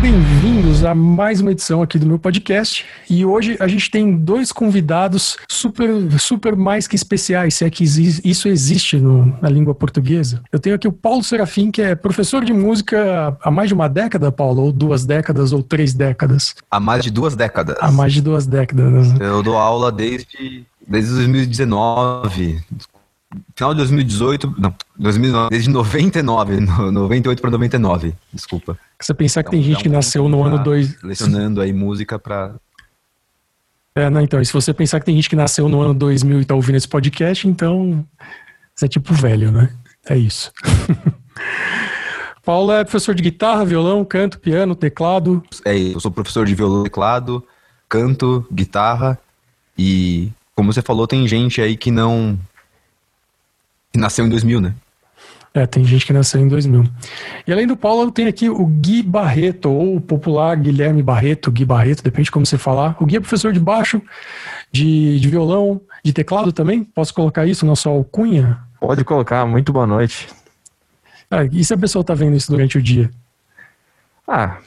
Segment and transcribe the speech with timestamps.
[0.00, 2.84] bem-vindos a mais uma edição aqui do meu podcast.
[3.08, 5.88] E hoje a gente tem dois convidados super,
[6.18, 10.42] super mais que especiais, se é que isso existe no, na língua portuguesa.
[10.50, 13.88] Eu tenho aqui o Paulo Serafim, que é professor de música há mais de uma
[13.88, 16.54] década, Paulo, ou duas décadas, ou três décadas.
[16.70, 17.76] Há mais de duas décadas.
[17.80, 19.20] Há mais de duas décadas.
[19.20, 22.60] Eu dou aula desde, desde 2019
[23.54, 28.78] final de 2018, não, 2009, desde 99, 98 para 99, desculpa.
[29.00, 31.02] Você pensar que então, tem gente que nasceu no ano 2.
[31.02, 32.56] Lecionando aí música para.
[33.94, 36.44] É, não, então, se você pensar que tem gente que nasceu no ano 2000 e
[36.44, 38.04] tá ouvindo esse podcast, então
[38.74, 39.72] você é tipo velho, né?
[40.08, 40.50] É isso.
[42.44, 45.42] Paulo é professor de guitarra, violão, canto, piano, teclado.
[45.64, 47.44] É, eu sou professor de violão, teclado,
[47.88, 49.18] canto, guitarra
[49.76, 52.38] e, como você falou, tem gente aí que não
[53.90, 54.74] que nasceu em 2000, né?
[55.54, 56.84] É, tem gente que nasceu em 2000.
[57.46, 61.64] E além do Paulo, tem aqui o Gui Barreto, ou o popular Guilherme Barreto, Gui
[61.64, 62.94] Barreto, depende de como você falar.
[63.00, 64.02] O Gui é professor de baixo,
[64.70, 66.84] de, de violão, de teclado também.
[66.84, 68.58] Posso colocar isso na sua alcunha?
[68.78, 70.28] Pode colocar, muito boa noite.
[71.30, 73.10] Ah, e se a pessoa tá vendo isso durante o dia?
[74.28, 74.58] Ah,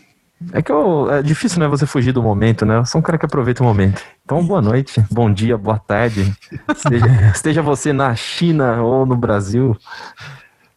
[0.52, 2.78] é que eu, é difícil, né, você fugir do momento, né?
[2.78, 4.02] Eu sou um cara que aproveita o momento.
[4.26, 6.34] Então, boa noite, bom dia, boa tarde.
[6.76, 9.78] Esteja, esteja você na China ou no Brasil.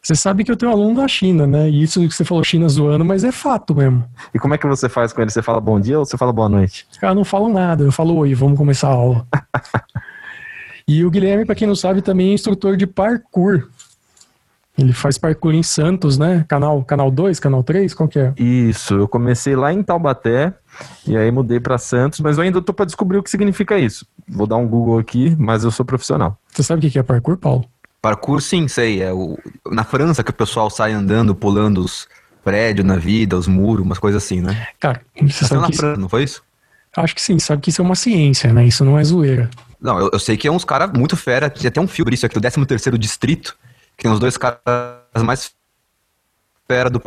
[0.01, 1.69] Você sabe que eu tenho um aluno da China, né?
[1.69, 4.05] E isso que você falou China zoando, mas é fato mesmo.
[4.33, 5.29] E como é que você faz com ele?
[5.29, 6.87] Você fala bom dia ou você fala boa noite?
[6.89, 9.27] Os caras não falam nada, eu falo oi, vamos começar a aula.
[10.87, 13.67] e o Guilherme, para quem não sabe, também é instrutor de parkour.
[14.77, 16.45] Ele faz parkour em Santos, né?
[16.47, 18.33] Canal canal 2, canal 3, qual que é?
[18.37, 20.53] Isso, eu comecei lá em Taubaté
[21.05, 24.05] e aí mudei para Santos, mas eu ainda tô para descobrir o que significa isso.
[24.27, 26.37] Vou dar um Google aqui, mas eu sou profissional.
[26.51, 27.65] Você sabe o que é parkour, Paulo?
[28.01, 29.01] Parkour, sim, sei.
[29.01, 29.37] É o...
[29.71, 32.07] Na França que o pessoal sai andando, pulando os
[32.43, 34.67] prédios na vida, os muros, umas coisas assim, né?
[34.79, 36.01] Cara, você sabe na que França, isso...
[36.01, 36.43] não foi isso?
[36.95, 38.65] Acho que sim, sabe que isso é uma ciência, né?
[38.65, 39.49] Isso não é zoeira.
[39.79, 42.25] Não, eu, eu sei que é uns caras muito fera, tinha até um filme isso
[42.25, 43.55] aqui, o 13 terceiro Distrito,
[43.97, 44.61] que tem os dois caras
[45.23, 45.51] mais
[46.67, 47.01] fera do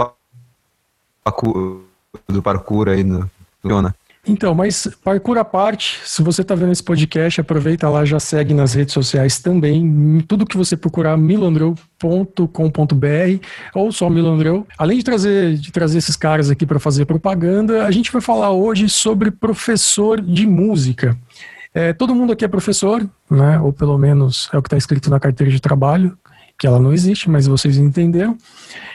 [1.24, 1.84] parkour,
[2.28, 3.30] do parkour aí no,
[3.62, 3.70] no
[4.26, 8.52] então, mas parkour à parte, se você está vendo esse podcast, aproveita lá, já segue
[8.52, 10.22] nas redes sociais também.
[10.28, 11.76] Tudo que você procurar, milandreu.com.br
[13.74, 14.66] ou só Milandreu.
[14.76, 18.50] Além de trazer, de trazer esses caras aqui para fazer propaganda, a gente vai falar
[18.50, 21.16] hoje sobre professor de música.
[21.72, 23.58] É, todo mundo aqui é professor, né?
[23.60, 26.16] Ou pelo menos é o que está escrito na carteira de trabalho
[26.60, 28.36] que ela não existe, mas vocês entenderam.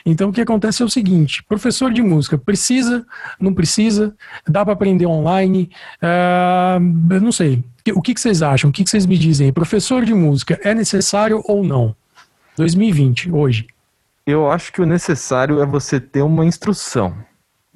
[0.06, 3.04] Então o que acontece é o seguinte: professor de música precisa,
[3.40, 4.16] não precisa,
[4.48, 7.64] dá para aprender online, uh, não sei.
[7.96, 8.70] O que, que vocês acham?
[8.70, 9.52] O que, que vocês me dizem?
[9.52, 11.96] Professor de música é necessário ou não?
[12.56, 13.66] 2020, hoje.
[14.28, 17.16] Eu acho que o necessário é você ter uma instrução.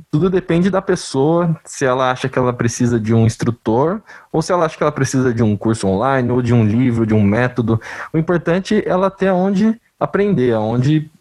[0.10, 4.02] Tudo depende da pessoa, se ela acha que ela precisa de um instrutor,
[4.32, 7.06] ou se ela acha que ela precisa de um curso online, ou de um livro,
[7.06, 7.80] de um método.
[8.14, 11.12] O importante é ela ter onde aprender, onde,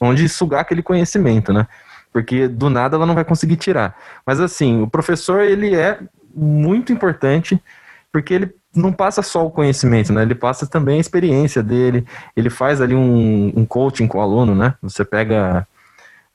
[0.00, 1.68] onde sugar aquele conhecimento, né?
[2.12, 3.94] Porque do nada ela não vai conseguir tirar.
[4.24, 5.98] Mas assim, o professor, ele é
[6.34, 7.62] muito importante,
[8.10, 10.22] porque ele não passa só o conhecimento, né?
[10.22, 14.54] Ele passa também a experiência dele, ele faz ali um, um coaching com o aluno,
[14.54, 14.74] né?
[14.82, 15.66] Você pega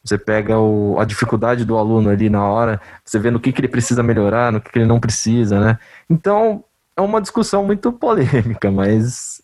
[0.03, 3.61] você pega o, a dificuldade do aluno ali na hora, você vê no que, que
[3.61, 5.79] ele precisa melhorar, no que, que ele não precisa, né?
[6.09, 6.63] Então,
[6.97, 9.41] é uma discussão muito polêmica, mas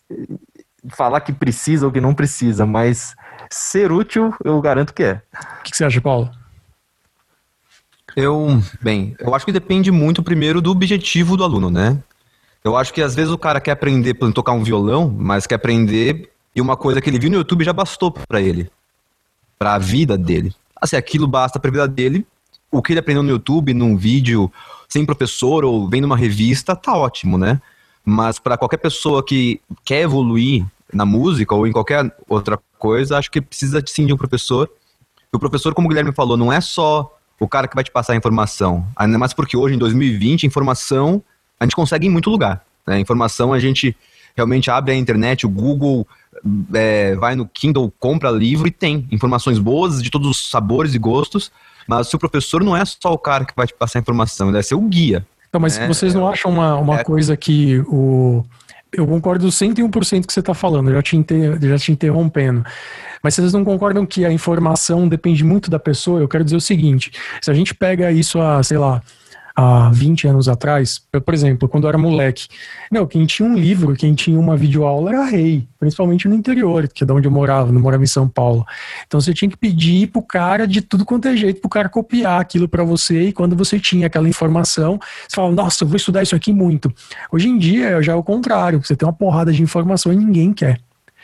[0.89, 3.15] falar que precisa ou que não precisa, mas
[3.49, 5.21] ser útil, eu garanto que é.
[5.59, 6.29] O que, que você acha, Paulo?
[8.15, 12.01] Eu, bem, eu acho que depende muito primeiro do objetivo do aluno, né?
[12.63, 15.55] Eu acho que às vezes o cara quer aprender a tocar um violão, mas quer
[15.55, 18.71] aprender e uma coisa que ele viu no YouTube já bastou para ele
[19.57, 20.53] para a vida dele.
[20.79, 22.25] Assim, aquilo basta para a vida dele.
[22.71, 24.51] O que ele aprendeu no YouTube, num vídeo,
[24.87, 27.61] sem professor ou vendo uma revista, tá ótimo, né?
[28.05, 33.29] Mas para qualquer pessoa que quer evoluir na música ou em qualquer outra coisa, acho
[33.29, 34.69] que precisa sim de um professor.
[35.33, 38.13] o professor, como o Guilherme falou, não é só o cara que vai te passar
[38.13, 38.87] a informação.
[38.95, 41.21] Ainda mais porque hoje, em 2020, informação
[41.59, 42.63] a gente consegue em muito lugar.
[42.85, 42.99] Né?
[42.99, 43.95] Informação a gente
[44.35, 46.07] realmente abre a internet, o Google
[46.73, 50.99] é, vai no Kindle, compra livro e tem informações boas de todos os sabores e
[50.99, 51.51] gostos,
[51.87, 54.47] mas o seu professor não é só o cara que vai te passar a informação,
[54.47, 55.25] ele deve ser o guia.
[55.49, 55.87] Então, mas né?
[55.87, 57.03] vocês não acham uma, uma é...
[57.03, 58.43] coisa que o.
[58.91, 61.59] Eu concordo 101% que você está falando, já te, inter...
[61.61, 62.63] já te interrompendo.
[63.21, 66.21] Mas vocês não concordam que a informação depende muito da pessoa?
[66.21, 67.11] Eu quero dizer o seguinte:
[67.41, 69.01] se a gente pega isso a, sei lá,
[69.59, 72.47] há 20 anos atrás, por exemplo, quando eu era moleque,
[72.91, 77.03] meu, quem tinha um livro, quem tinha uma videoaula era rei, principalmente no interior, que
[77.03, 78.63] é de onde eu morava, não morava em São Paulo.
[79.07, 82.39] Então você tinha que pedir pro cara de tudo quanto é jeito, pro cara copiar
[82.39, 86.21] aquilo para você, e quando você tinha aquela informação, você falava, nossa, eu vou estudar
[86.21, 86.93] isso aqui muito.
[87.31, 90.53] Hoje em dia já é o contrário, você tem uma porrada de informação e ninguém
[90.53, 90.79] quer.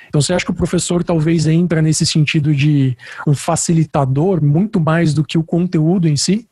[0.07, 2.97] Então você acha que o professor talvez entra nesse sentido de
[3.27, 6.47] um facilitador muito mais do que o conteúdo em si?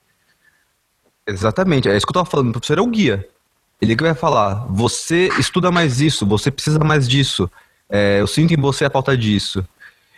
[1.27, 2.50] Exatamente, é isso que eu estava falando.
[2.50, 3.27] O professor é o guia.
[3.81, 7.50] Ele que vai falar: você estuda mais isso, você precisa mais disso.
[7.89, 9.65] É, eu sinto em você a falta disso.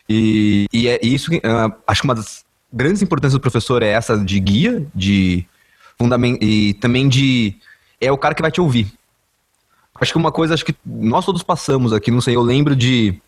[0.07, 1.37] E, e é isso que.
[1.37, 5.45] Uh, acho que uma das grandes importâncias do professor é essa de guia, de
[5.97, 7.55] fundamento e também de.
[7.99, 8.93] É o cara que vai te ouvir.
[9.95, 13.21] Acho que uma coisa, acho que nós todos passamos aqui, não sei, eu lembro de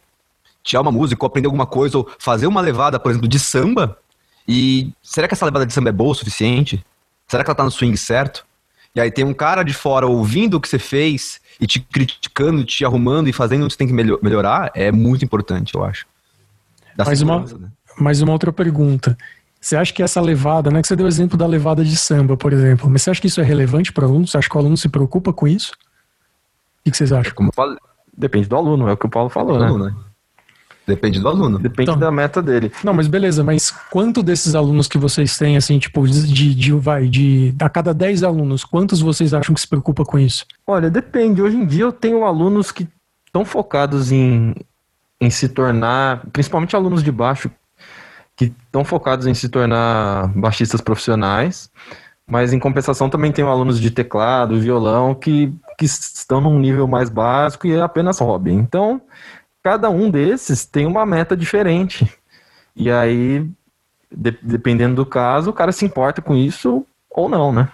[0.64, 3.98] tirar uma música ou aprender alguma coisa, ou fazer uma levada, por exemplo, de samba,
[4.48, 6.84] e será que essa levada de samba é boa o suficiente?
[7.36, 8.46] Será que ela tá no swing certo?
[8.96, 12.64] E aí tem um cara de fora ouvindo o que você fez e te criticando,
[12.64, 15.84] te arrumando e fazendo o que você tem que melhor, melhorar, é muito importante, eu
[15.84, 16.06] acho.
[16.98, 17.70] mais uma, né?
[18.00, 19.18] mais uma outra pergunta.
[19.60, 20.82] Você acha que essa levada, né?
[20.82, 23.28] Que você deu o exemplo da levada de samba, por exemplo, mas você acha que
[23.28, 24.28] isso é relevante para o aluno?
[24.28, 25.74] Você acha que o aluno se preocupa com isso?
[26.86, 27.32] O que, vocês acham?
[27.32, 27.52] É como
[28.18, 29.66] Depende do aluno, é o que o Paulo falou, né?
[29.66, 29.96] Aluno, né?
[30.88, 31.58] Depende do aluno.
[31.58, 32.72] Depende então, da meta dele.
[32.84, 37.08] Não, mas beleza, mas quanto desses alunos que vocês têm, assim, tipo, de, de vai,
[37.08, 40.46] de a cada 10 alunos, quantos vocês acham que se preocupa com isso?
[40.68, 41.42] Olha, depende.
[41.42, 42.88] Hoje em dia eu tenho alunos que
[43.26, 44.54] estão focados em,
[45.20, 47.50] em se tornar, principalmente alunos de baixo,
[48.36, 51.70] que estão focados em se tornar baixistas profissionais,
[52.28, 57.10] mas em compensação também tenho alunos de teclado, violão, que, que estão num nível mais
[57.10, 58.52] básico e é apenas hobby.
[58.52, 59.02] Então,
[59.66, 62.08] cada um desses tem uma meta diferente.
[62.76, 63.44] E aí,
[64.12, 67.68] de, dependendo do caso, o cara se importa com isso ou não, né?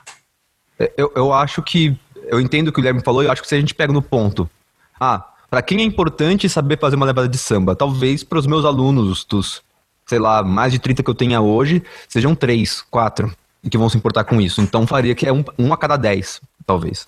[0.79, 1.99] É, eu, eu acho que.
[2.27, 4.01] Eu entendo o que o Guilherme falou e acho que se a gente pega no
[4.01, 4.49] ponto.
[4.97, 7.75] Ah, para quem é importante saber fazer uma levada de samba?
[7.75, 9.61] Talvez para os meus alunos, dos,
[10.05, 13.89] sei lá, mais de 30 que eu tenha hoje, sejam três, quatro, e que vão
[13.89, 14.61] se importar com isso.
[14.61, 17.05] Então faria que é um, um a cada dez, talvez.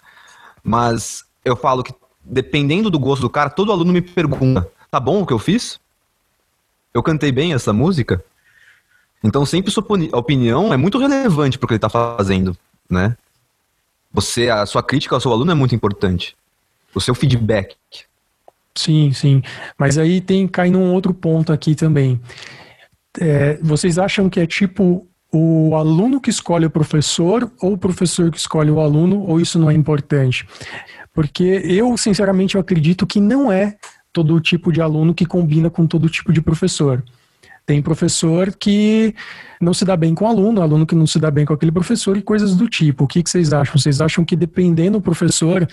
[0.62, 1.94] Mas eu falo que
[2.24, 5.80] dependendo do gosto do cara, todo aluno me pergunta: tá bom o que eu fiz?
[6.94, 8.24] Eu cantei bem essa música?
[9.24, 12.58] Então sempre sua opinião é muito relevante para o que ele está fazendo,
[12.90, 13.16] né?
[14.12, 16.36] Você, a sua crítica ao seu aluno é muito importante.
[16.94, 17.75] O seu feedback.
[18.76, 19.42] Sim, sim.
[19.78, 22.22] Mas aí tem cai num outro ponto aqui também.
[23.19, 28.30] É, vocês acham que é tipo o aluno que escolhe o professor ou o professor
[28.30, 30.48] que escolhe o aluno, ou isso não é importante?
[31.13, 33.77] Porque eu, sinceramente, eu acredito que não é
[34.12, 37.04] todo tipo de aluno que combina com todo tipo de professor.
[37.65, 39.15] Tem professor que
[39.62, 41.71] não se dá bem com o aluno, aluno que não se dá bem com aquele
[41.71, 43.06] professor e coisas do tipo.
[43.06, 43.77] O que, que vocês acham?
[43.77, 45.65] Vocês acham que dependendo do professor.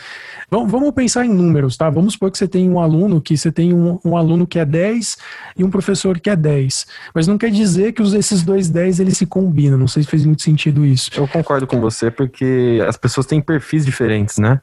[0.48, 1.90] Vamos, vamos pensar em números, tá?
[1.90, 4.64] Vamos supor que você tem um aluno que você tem um, um, aluno que é
[4.64, 5.16] 10
[5.56, 6.86] e um professor que é 10.
[7.12, 9.76] Mas não quer dizer que os, esses dois 10 eles se combinam.
[9.76, 11.10] Não sei se fez muito sentido isso.
[11.16, 14.60] Eu concordo com você, porque as pessoas têm perfis diferentes, né?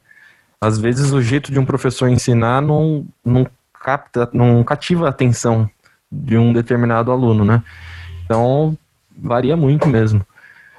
[0.59, 5.69] Às vezes o jeito de um professor ensinar não, não capta, não cativa a atenção
[6.11, 7.63] de um determinado aluno, né?
[8.25, 8.77] Então,
[9.15, 10.25] varia muito mesmo.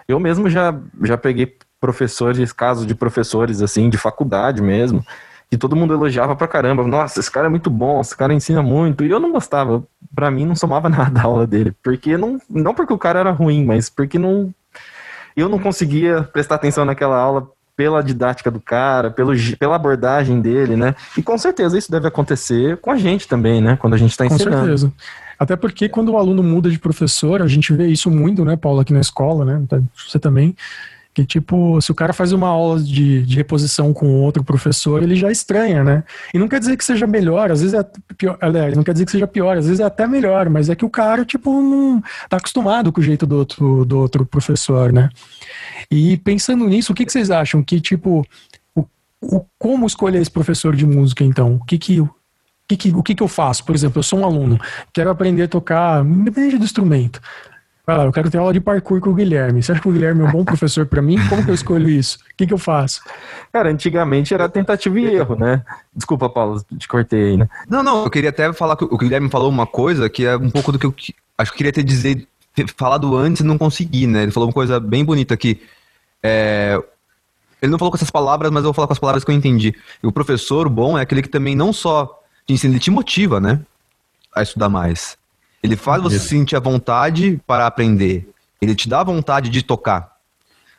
[0.06, 5.04] Eu mesmo já, já peguei professores, casos de professores, assim, de faculdade mesmo,
[5.50, 6.86] que todo mundo elogiava pra caramba.
[6.86, 9.04] Nossa, esse cara é muito bom, esse cara ensina muito.
[9.04, 9.82] E eu não gostava.
[10.14, 11.74] Pra mim, não somava nada a aula dele.
[11.82, 14.52] Porque não, não porque o cara era ruim, mas porque não,
[15.36, 20.74] eu não conseguia prestar atenção naquela aula pela didática do cara, pelo, pela abordagem dele,
[20.74, 20.96] né?
[21.16, 23.76] E com certeza isso deve acontecer com a gente também, né?
[23.80, 24.50] Quando a gente está ensinando.
[24.50, 24.92] Com certeza.
[25.38, 28.80] Até porque quando o aluno muda de professor, a gente vê isso muito, né, Paulo,
[28.80, 29.64] aqui na escola, né?
[29.94, 30.56] Você também.
[31.18, 35.16] Que, tipo, se o cara faz uma aula de, de reposição com outro professor, ele
[35.16, 36.04] já estranha, né?
[36.32, 37.84] E não quer dizer que seja melhor, às vezes é
[38.16, 40.76] pior, aliás, não quer dizer que seja pior, às vezes é até melhor, mas é
[40.76, 44.92] que o cara, tipo, não tá acostumado com o jeito do outro, do outro professor,
[44.92, 45.10] né?
[45.90, 47.64] E pensando nisso, o que, que vocês acham?
[47.64, 48.24] Que, tipo,
[48.76, 48.84] o,
[49.20, 51.56] o, como escolher esse professor de música, então?
[51.56, 52.08] O que que, o
[52.68, 53.64] que, que, o que, que eu faço?
[53.64, 54.56] Por exemplo, eu sou um aluno,
[54.92, 57.20] quero aprender a tocar, independente do instrumento.
[57.88, 59.62] Vai lá, eu quero ter aula de parkour com o Guilherme.
[59.62, 61.16] Você acha que o Guilherme é um bom professor para mim?
[61.26, 62.18] Como que eu escolho isso?
[62.18, 63.00] O que, que eu faço?
[63.50, 65.64] Cara, antigamente era tentativa e erro, né?
[65.96, 67.48] Desculpa, Paulo, te cortei aí, né?
[67.66, 70.50] Não, não, eu queria até falar que o Guilherme falou uma coisa que é um
[70.50, 70.94] pouco do que eu
[71.38, 74.24] acho que queria ter dizer, ter falado antes e não consegui, né?
[74.24, 75.58] Ele falou uma coisa bem bonita aqui.
[76.22, 76.78] É,
[77.62, 79.34] ele não falou com essas palavras, mas eu vou falar com as palavras que eu
[79.34, 79.74] entendi.
[80.02, 83.40] E o professor bom é aquele que também não só te ensina, ele te motiva,
[83.40, 83.58] né?
[84.36, 85.16] A estudar mais.
[85.62, 88.28] Ele faz você sentir a vontade para aprender.
[88.60, 90.16] Ele te dá vontade de tocar.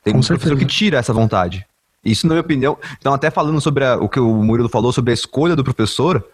[0.04, 0.56] Tem Com um professor certeza.
[0.60, 1.66] que tira essa vontade.
[2.04, 2.78] Isso, na minha opinião.
[2.98, 6.26] Então, até falando sobre a- o que o Murilo falou sobre a escolha do professor,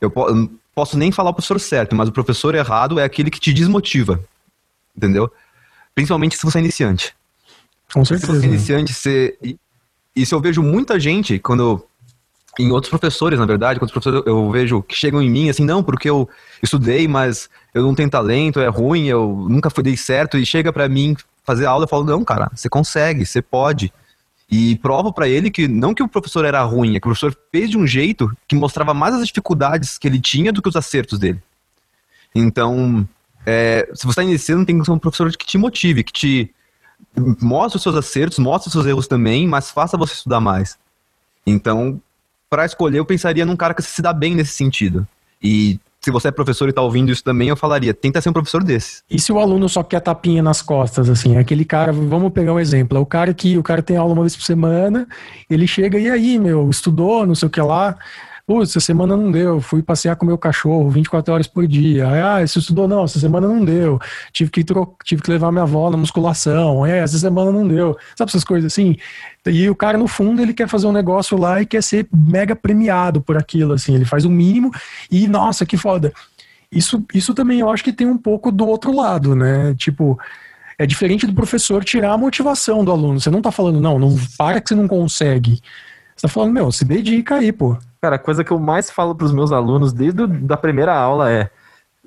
[0.00, 3.04] eu po- eu não posso nem falar o professor certo, mas o professor errado é
[3.04, 4.18] aquele que te desmotiva.
[4.96, 5.30] Entendeu?
[5.94, 7.14] Principalmente se você é iniciante.
[7.92, 8.44] Com Se você certeza.
[8.46, 9.36] é iniciante, você.
[9.42, 9.58] E,
[10.16, 11.84] isso eu vejo muita gente quando.
[12.60, 15.64] Em outros professores, na verdade, quando os professores eu vejo que chegam em mim assim,
[15.64, 16.28] não, porque eu
[16.62, 20.72] estudei, mas eu não tenho talento, é ruim, eu nunca fui dei certo, e chega
[20.72, 23.92] pra mim fazer aula, eu falo, não, cara, você consegue, você pode.
[24.50, 27.34] E provo pra ele que não que o professor era ruim, é que o professor
[27.50, 30.76] fez de um jeito que mostrava mais as dificuldades que ele tinha do que os
[30.76, 31.40] acertos dele.
[32.34, 33.08] Então,
[33.46, 36.54] é, se você está iniciando, tem que ser um professor que te motive, que te
[37.40, 40.76] mostre os seus acertos, mostre os seus erros também, mas faça você estudar mais.
[41.46, 42.00] Então,
[42.50, 45.06] para escolher, eu pensaria num cara que se dá bem nesse sentido.
[45.40, 48.32] E se você é professor e está ouvindo isso também, eu falaria, tenta ser um
[48.32, 49.04] professor desses.
[49.08, 52.58] E se o aluno só quer tapinha nas costas, assim, aquele cara, vamos pegar um
[52.58, 55.06] exemplo, é o cara que o cara tem aula uma vez por semana,
[55.48, 57.96] ele chega, e aí, meu, estudou, não sei o que lá,
[58.50, 62.08] Putz, essa semana não deu, fui passear com meu cachorro 24 horas por dia.
[62.08, 62.88] Ah, você estudou?
[62.88, 64.00] Não, essa semana não deu.
[64.32, 64.92] Tive que, tro...
[65.04, 66.84] tive que levar minha avó na musculação.
[66.84, 67.96] É, essa semana não deu.
[68.16, 68.96] Sabe essas coisas assim?
[69.46, 72.56] E o cara, no fundo, ele quer fazer um negócio lá e quer ser mega
[72.56, 73.94] premiado por aquilo, assim.
[73.94, 74.72] Ele faz o mínimo
[75.08, 76.12] e, nossa, que foda.
[76.72, 79.76] Isso, isso também eu acho que tem um pouco do outro lado, né?
[79.78, 80.18] Tipo,
[80.76, 83.20] é diferente do professor tirar a motivação do aluno.
[83.20, 85.60] Você não tá falando, não, não para que você não consegue.
[86.16, 87.78] Você tá falando, meu, se dedica aí, pô.
[88.02, 90.58] Cara, a coisa que eu mais falo para os meus alunos desde da
[90.94, 91.50] aula é: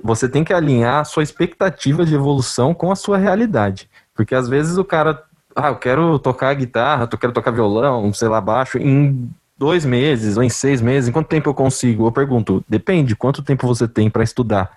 [0.01, 3.89] você tem que alinhar a sua expectativa de evolução com a sua realidade.
[4.15, 5.23] Porque às vezes o cara,
[5.55, 10.35] ah, eu quero tocar guitarra, eu quero tocar violão, sei lá, baixo, em dois meses
[10.35, 12.07] ou em seis meses, em quanto tempo eu consigo?
[12.07, 14.71] Eu pergunto, depende, quanto tempo você tem para estudar?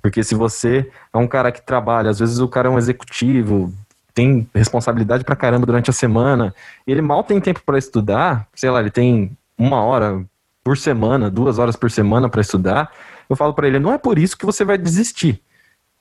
[0.00, 3.72] Porque se você é um cara que trabalha, às vezes o cara é um executivo,
[4.14, 6.54] tem responsabilidade pra caramba durante a semana,
[6.86, 10.24] ele mal tem tempo para estudar, sei lá, ele tem uma hora
[10.62, 12.90] por semana, duas horas por semana para estudar,
[13.28, 15.42] eu falo para ele, não é por isso que você vai desistir.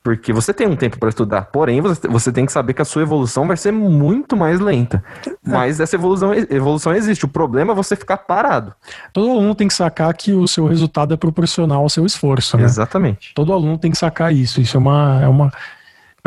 [0.04, 3.02] Porque você tem um tempo para estudar, porém você, tem que saber que a sua
[3.02, 5.04] evolução vai ser muito mais lenta.
[5.46, 7.26] Mas essa evolução, evolução existe.
[7.26, 8.74] O problema é você ficar parado.
[9.12, 12.64] Todo aluno tem que sacar que o seu resultado é proporcional ao seu esforço, né?
[12.64, 13.34] Exatamente.
[13.36, 14.62] Todo aluno tem que sacar isso.
[14.62, 15.52] Isso é uma, é uma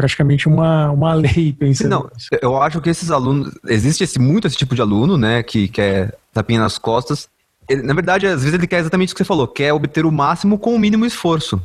[0.01, 1.91] praticamente uma, uma lei pensando.
[1.91, 3.55] Não, eu acho que esses alunos.
[3.69, 5.43] Existe esse, muito esse tipo de aluno, né?
[5.43, 7.29] Que quer tapinha nas costas.
[7.69, 10.11] Ele, na verdade, às vezes ele quer exatamente o que você falou, quer obter o
[10.11, 11.61] máximo com o mínimo esforço.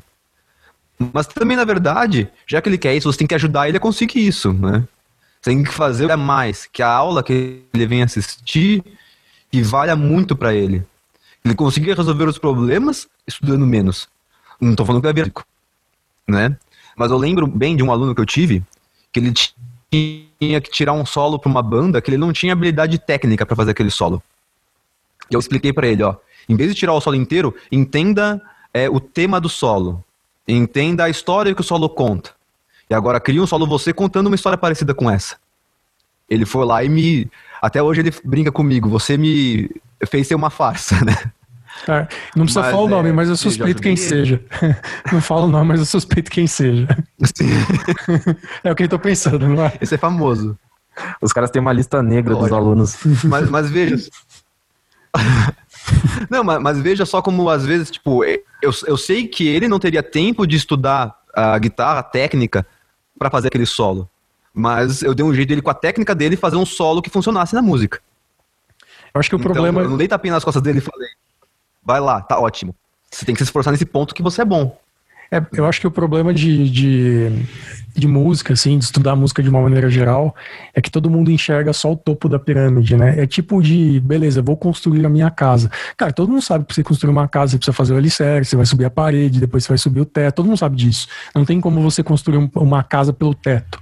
[1.14, 3.80] Mas também, na verdade, já que ele quer isso, você tem que ajudar ele a
[3.80, 4.84] conseguir isso, né?
[5.42, 8.84] Você tem que fazer mais, que a aula que ele vem assistir,
[9.52, 10.86] que valha muito para ele.
[11.44, 14.08] Ele consiga resolver os problemas estudando menos.
[14.60, 15.46] Não tô falando que é bíblico,
[16.28, 16.58] né?
[16.96, 18.64] Mas eu lembro bem de um aluno que eu tive,
[19.12, 19.34] que ele
[19.92, 23.56] tinha que tirar um solo para uma banda que ele não tinha habilidade técnica para
[23.56, 24.22] fazer aquele solo.
[25.30, 26.16] E eu expliquei para ele, ó,
[26.48, 28.42] em vez de tirar o solo inteiro, entenda
[28.74, 30.04] é, o tema do solo.
[30.48, 32.32] Entenda a história que o solo conta.
[32.90, 35.38] E agora cria um solo você contando uma história parecida com essa.
[36.30, 37.30] Ele foi lá e me.
[37.62, 38.90] Até hoje ele brinca comigo.
[38.90, 39.70] Você me
[40.08, 41.32] fez ser uma farsa, né?
[41.88, 44.42] É, não precisa Mas, falar o nome, é, mas eu suspeito quem seja.
[45.12, 46.88] não falo o nome, mas eu suspeito quem seja.
[47.22, 47.46] Assim,
[48.64, 49.74] É o que eu tô pensando, não é?
[49.82, 50.58] esse é famoso.
[51.22, 52.98] Os caras têm uma lista negra dos alunos.
[53.26, 54.10] Mas, mas veja.
[56.30, 59.80] não, mas, mas veja só como às vezes, tipo, eu, eu sei que ele não
[59.80, 62.66] teria tempo de estudar a guitarra, a técnica,
[63.20, 64.10] para fazer aquele solo.
[64.54, 67.54] Mas eu dei um jeito dele com a técnica dele fazer um solo que funcionasse
[67.54, 68.00] na música.
[69.14, 69.82] Eu acho que o Então, problema.
[69.82, 71.10] Eu não dei tapinha nas costas dele e falei,
[71.86, 72.76] vai lá, tá ótimo.
[73.12, 74.78] Você tem que se esforçar nesse ponto que você é bom.
[75.32, 77.30] É, eu acho que o problema de, de,
[77.96, 80.36] de música, assim, de estudar música de uma maneira geral,
[80.74, 83.20] é que todo mundo enxerga só o topo da pirâmide, né?
[83.20, 85.72] É tipo de, beleza, vou construir a minha casa.
[85.98, 88.52] Cara, todo mundo sabe que pra você construir uma casa, você precisa fazer o alicerce,
[88.52, 91.08] você vai subir a parede, depois você vai subir o teto, todo mundo sabe disso.
[91.34, 93.82] Não tem como você construir um- uma casa pelo teto.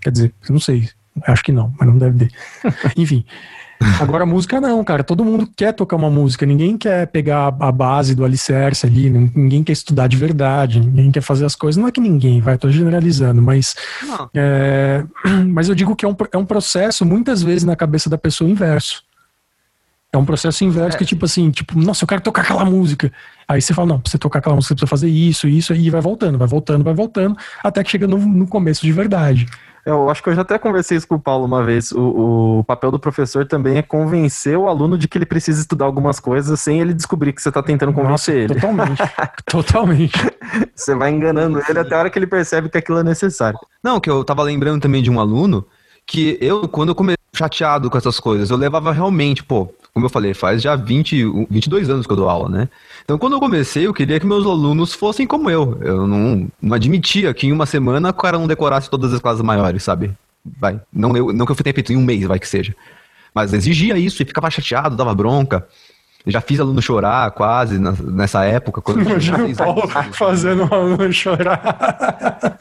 [0.00, 0.88] Quer dizer, não sei,
[1.28, 2.32] acho que não, mas não deve ter.
[2.96, 3.24] Enfim.
[4.00, 5.02] Agora, música não, cara.
[5.02, 6.46] Todo mundo quer tocar uma música.
[6.46, 9.10] Ninguém quer pegar a base do alicerce ali.
[9.10, 10.80] Ninguém quer estudar de verdade.
[10.80, 11.80] Ninguém quer fazer as coisas.
[11.80, 13.74] Não é que ninguém, vai, tô generalizando, mas,
[14.34, 15.04] é,
[15.48, 18.48] mas eu digo que é um, é um processo, muitas vezes, na cabeça da pessoa
[18.48, 19.02] inverso.
[20.14, 23.10] É um processo inverso que, tipo assim, tipo, nossa, eu quero tocar aquela música.
[23.48, 25.88] Aí você fala, não, pra você tocar aquela música, você precisa fazer isso, isso, e
[25.88, 27.34] vai voltando, vai voltando, vai voltando,
[27.64, 29.46] até que chega no, no começo de verdade.
[29.84, 31.90] Eu acho que eu já até conversei isso com o Paulo uma vez.
[31.90, 35.86] O, o papel do professor também é convencer o aluno de que ele precisa estudar
[35.86, 38.54] algumas coisas sem ele descobrir que você está tentando convencer ele.
[38.54, 39.02] Totalmente.
[39.44, 40.18] totalmente.
[40.74, 43.58] Você vai enganando ele até a hora que ele percebe que aquilo é necessário.
[43.82, 45.66] Não, que eu tava lembrando também de um aluno
[46.06, 50.10] que eu, quando eu comecei chateado com essas coisas, eu levava realmente, pô, como eu
[50.10, 52.68] falei, faz já 20, 22 anos que eu dou aula, né?
[53.04, 55.78] Então, quando eu comecei, eu queria que meus alunos fossem como eu.
[55.80, 59.42] Eu não, não admitia que em uma semana o cara não decorasse todas as classes
[59.42, 60.12] maiores, sabe?
[60.44, 60.80] Vai.
[60.92, 62.74] Não, eu, não que eu tenha feito em um mês, vai que seja.
[63.34, 65.66] Mas exigia isso e ficava chateado, dava bronca.
[66.26, 68.80] Já fiz aluno chorar quase nessa época.
[68.80, 72.58] Quando Imagina o Paulo fazendo um aluno chorar.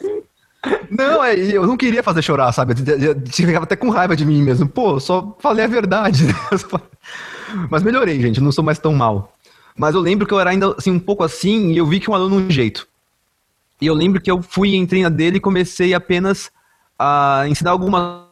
[0.89, 2.73] Não, é, eu não queria fazer chorar, sabe?
[2.73, 4.67] Eu, ficava até com raiva de mim mesmo.
[4.67, 6.25] Pô, só falei a verdade.
[7.69, 9.33] Mas melhorei, gente, não sou mais tão mal.
[9.75, 12.09] Mas eu lembro que eu era ainda assim, um pouco assim e eu vi que
[12.09, 12.87] um aluno um jeito.
[13.79, 16.51] E eu lembro que eu fui, entrei na dele e comecei apenas
[16.99, 18.27] a ensinar algumas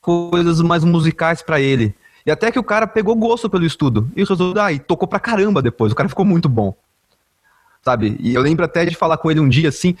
[0.00, 1.92] coisas mais musicais para ele.
[2.24, 4.08] E até que o cara pegou gosto pelo estudo.
[4.14, 5.92] E resolveu, ah, e tocou pra caramba depois.
[5.92, 6.74] O cara ficou muito bom.
[7.82, 8.16] Sabe?
[8.20, 9.96] E eu lembro até de falar com ele um dia assim,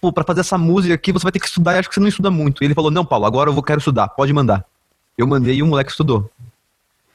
[0.00, 2.00] pô, pra fazer essa música aqui você vai ter que estudar e acho que você
[2.00, 2.62] não estuda muito.
[2.62, 4.64] E ele falou, não, Paulo, agora eu vou, quero estudar, pode mandar.
[5.16, 6.30] Eu mandei e o moleque estudou.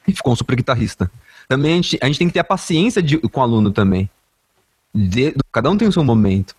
[0.06, 1.10] E ficou um super guitarrista.
[1.48, 4.08] Também a gente, a gente tem que ter a paciência de, com o aluno também.
[4.94, 6.54] De, cada um tem o seu momento.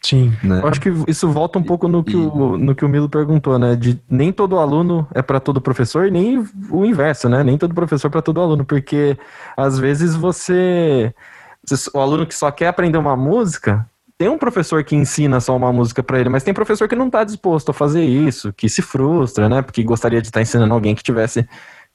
[0.00, 0.32] Sim.
[0.42, 0.60] Né?
[0.62, 2.16] Eu acho que isso volta um pouco no que, e...
[2.16, 3.74] o, no que o Milo perguntou, né?
[3.74, 7.42] De nem todo aluno é para todo professor e nem o inverso, né?
[7.42, 9.18] Nem todo professor para todo aluno, porque
[9.56, 11.12] às vezes você.
[11.92, 13.84] O aluno que só quer aprender uma música,
[14.18, 17.06] tem um professor que ensina só uma música para ele, mas tem professor que não
[17.06, 19.62] está disposto a fazer isso, que se frustra, né?
[19.62, 21.46] Porque gostaria de estar tá ensinando alguém que tivesse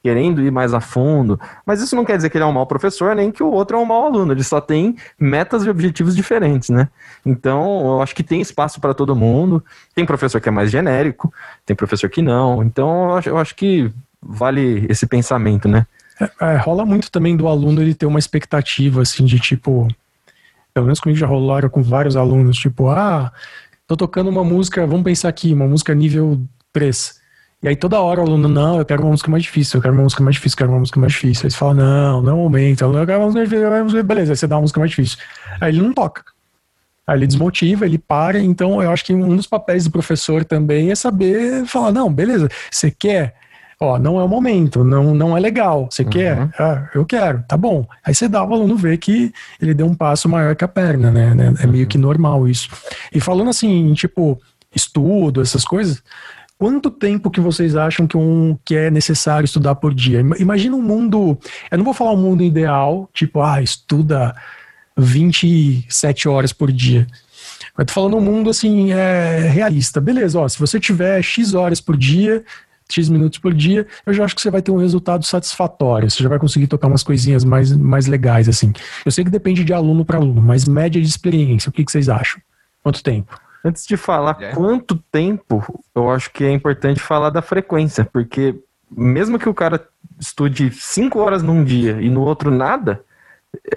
[0.04, 1.40] querendo ir mais a fundo.
[1.66, 3.78] Mas isso não quer dizer que ele é um mau professor, nem que o outro
[3.78, 4.34] é um mau aluno.
[4.34, 6.90] Ele só tem metas e objetivos diferentes, né?
[7.26, 9.64] Então, eu acho que tem espaço para todo mundo.
[9.94, 11.32] Tem professor que é mais genérico,
[11.66, 12.64] tem professor que não.
[12.64, 15.86] Então, eu acho, eu acho que vale esse pensamento, né?
[16.20, 19.88] É, é, rola muito também do aluno ele ter uma expectativa, assim, de tipo.
[20.74, 23.32] Pelo menos comigo já rolaram com vários alunos, tipo, ah,
[23.88, 27.20] tô tocando uma música, vamos pensar aqui, uma música nível 3.
[27.64, 29.94] E aí toda hora o aluno, não, eu quero uma música mais difícil, eu quero
[29.94, 31.46] uma música mais difícil, eu quero uma música mais difícil.
[31.46, 34.48] Aí você fala, não, não momento, eu quero uma música mais difícil, beleza, aí você
[34.48, 35.18] dá uma música mais difícil.
[35.60, 36.24] Aí ele não toca.
[37.06, 40.92] Aí ele desmotiva, ele para, então eu acho que um dos papéis do professor também
[40.92, 43.36] é saber falar, não, beleza, você quer,
[43.82, 46.10] ó, não é o momento, não, não é legal, você uhum.
[46.10, 46.50] quer?
[46.58, 47.86] Ah, eu quero, tá bom.
[48.06, 51.10] Aí você dá o aluno ver que ele deu um passo maior que a perna,
[51.10, 51.34] né?
[51.60, 52.70] É meio que normal isso.
[53.12, 54.40] E falando assim, tipo,
[54.74, 56.04] estudo, essas coisas,
[56.62, 60.20] Quanto tempo que vocês acham que, um, que é necessário estudar por dia?
[60.38, 61.36] Imagina um mundo.
[61.72, 64.36] Eu não vou falar um mundo ideal, tipo, ah, estuda
[64.96, 67.08] 27 horas por dia.
[67.76, 70.00] Eu tô falando um mundo assim, é, realista.
[70.00, 72.44] Beleza, ó, se você tiver X horas por dia,
[72.94, 76.10] X minutos por dia, eu já acho que você vai ter um resultado satisfatório.
[76.10, 78.74] Você já vai conseguir tocar umas coisinhas mais, mais legais, assim.
[79.06, 81.92] Eu sei que depende de aluno para aluno, mas média de experiência, o que, que
[81.92, 82.42] vocês acham?
[82.84, 83.40] Quanto tempo?
[83.64, 84.52] Antes de falar é.
[84.52, 88.56] quanto tempo, eu acho que é importante falar da frequência, porque
[88.90, 89.88] mesmo que o cara
[90.20, 93.04] estude cinco horas num dia e no outro nada,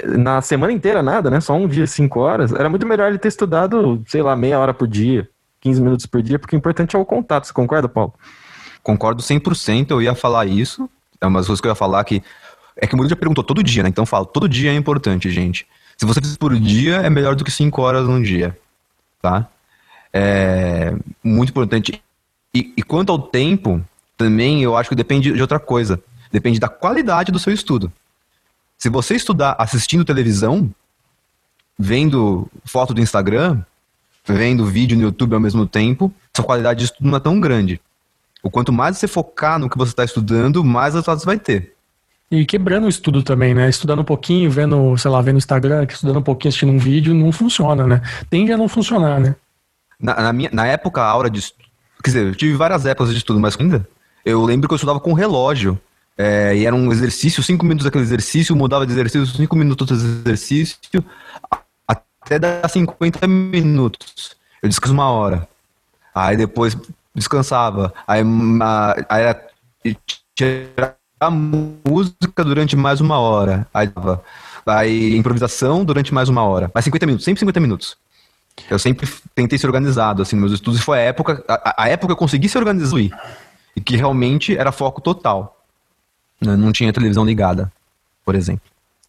[0.04, 1.40] na semana inteira nada, né?
[1.40, 4.72] Só um dia, cinco horas, era muito melhor ele ter estudado, sei lá, meia hora
[4.72, 5.28] por dia,
[5.60, 7.46] 15 minutos por dia, porque o importante é o contato.
[7.46, 8.14] Você concorda, Paulo?
[8.84, 10.88] Concordo 100%, eu ia falar isso.
[11.20, 12.22] É uma das coisas que eu ia falar que.
[12.76, 13.88] É que o Murilo já perguntou todo dia, né?
[13.88, 15.66] Então eu falo, todo dia é importante, gente.
[15.96, 18.56] Se você fizer por dia, é melhor do que cinco horas num dia,
[19.20, 19.48] tá?
[20.14, 22.00] é muito importante.
[22.54, 23.84] E, e quanto ao tempo,
[24.16, 26.00] também eu acho que depende de outra coisa.
[26.30, 27.92] Depende da qualidade do seu estudo.
[28.78, 30.70] Se você estudar assistindo televisão,
[31.76, 33.60] vendo foto do Instagram,
[34.24, 37.80] vendo vídeo no YouTube ao mesmo tempo, sua qualidade de estudo não é tão grande.
[38.44, 41.72] O quanto mais você focar no que você está estudando, mais resultados você vai ter.
[42.30, 43.70] E quebrando o estudo também, né?
[43.70, 47.32] Estudando um pouquinho, vendo, sei lá, vendo Instagram, estudando um pouquinho, assistindo um vídeo, não
[47.32, 48.02] funciona, né?
[48.28, 49.34] Tende a não funcionar, né?
[49.98, 51.40] Na, na, minha, na época, a aula de.
[52.02, 53.88] Quer dizer, eu tive várias épocas de estudo, mas ainda.
[54.22, 55.80] Eu lembro que eu estudava com relógio.
[56.16, 59.94] É, e era um exercício, cinco minutos daquele exercício, mudava de exercício, cinco minutos do
[59.94, 60.76] exercício,
[61.88, 64.36] até dar 50 minutos.
[64.62, 65.48] Eu descanso uma hora.
[66.14, 66.76] Aí depois
[67.14, 67.92] descansava.
[68.06, 68.22] Aí,
[69.08, 69.96] aí
[70.34, 73.66] tirar a música durante mais uma hora.
[73.72, 73.88] Aí,
[74.66, 76.70] aí improvisação durante mais uma hora.
[76.74, 77.96] Mais 50 minutos, sempre 50 minutos.
[78.70, 82.16] Eu sempre tentei ser organizado, assim, meus estudos foi a época, a, a época eu
[82.16, 83.10] consegui ser organizado
[83.76, 85.60] e que realmente era foco total.
[86.40, 86.56] Né?
[86.56, 87.72] Não tinha televisão ligada,
[88.24, 88.62] por exemplo.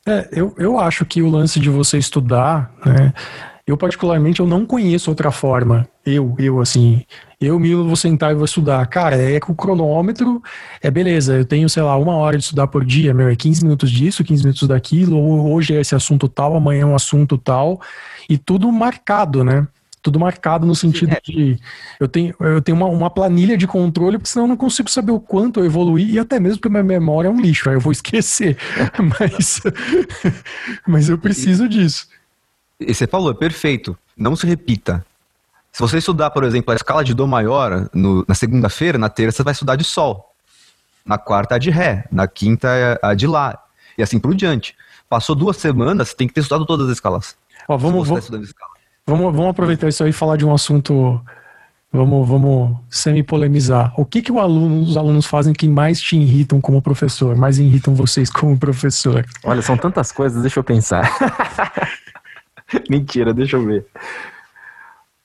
[0.08, 3.14] É, eu, eu acho que o lance de você estudar, né,
[3.68, 5.88] eu particularmente eu não conheço outra forma.
[6.06, 7.04] Eu, eu assim,
[7.42, 8.86] eu, Milo, vou sentar e vou estudar.
[8.88, 10.42] Cara, é com o cronômetro,
[10.82, 13.64] é beleza, eu tenho, sei lá, uma hora de estudar por dia, meu, é 15
[13.64, 17.38] minutos disso, 15 minutos daquilo, ou hoje é esse assunto tal, amanhã é um assunto
[17.38, 17.82] tal,
[18.30, 19.68] e tudo marcado, né?
[20.06, 21.22] tudo marcado no sentido É.
[21.24, 21.58] de
[22.00, 25.12] eu tenho, eu tenho uma, uma planilha de controle, porque senão eu não consigo saber
[25.12, 27.80] o quanto eu evoluí, e até mesmo porque minha memória é um lixo, aí eu
[27.80, 28.56] vou esquecer.
[29.20, 29.62] mas,
[30.88, 32.08] mas eu preciso disso.
[32.80, 33.98] E você falou, é perfeito.
[34.18, 35.06] Não se repita.
[35.72, 39.38] Se você estudar, por exemplo, a escala de Dó maior no- na segunda-feira, na terça
[39.38, 40.32] você vai estudar de Sol.
[41.06, 42.06] Na quarta, a de Ré.
[42.12, 43.58] Na quinta, é a de Lá.
[43.98, 44.76] E assim por diante.
[45.10, 47.36] Passou duas semanas, você tem que ter estudado todas as escalas.
[47.68, 48.72] Ó, vamos, você tá vamos, estudando escala.
[49.06, 51.22] vamos, vamos aproveitar isso aí e falar de um assunto.
[51.94, 53.94] Vamos, vamos semi-polemizar.
[53.98, 57.58] O que, que o aluno, os alunos fazem que mais te irritam como professor, mais
[57.58, 59.26] irritam vocês como professor?
[59.44, 61.10] Olha, são tantas coisas, deixa eu pensar.
[62.90, 63.86] Mentira, deixa eu ver.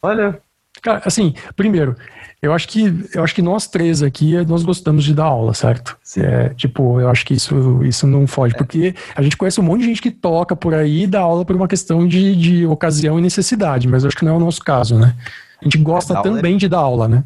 [0.02, 0.40] Olha,
[0.82, 1.94] Cara, assim, primeiro,
[2.40, 5.98] eu acho que eu acho que nós três aqui nós gostamos de dar aula, certo?
[6.16, 9.80] É, tipo, eu acho que isso, isso não foge, porque a gente conhece um monte
[9.80, 13.18] de gente que toca por aí e dá aula por uma questão de, de ocasião
[13.18, 15.14] e necessidade, mas eu acho que não é o nosso caso, né?
[15.60, 17.24] A gente gosta Dar aula também de dar aula, né?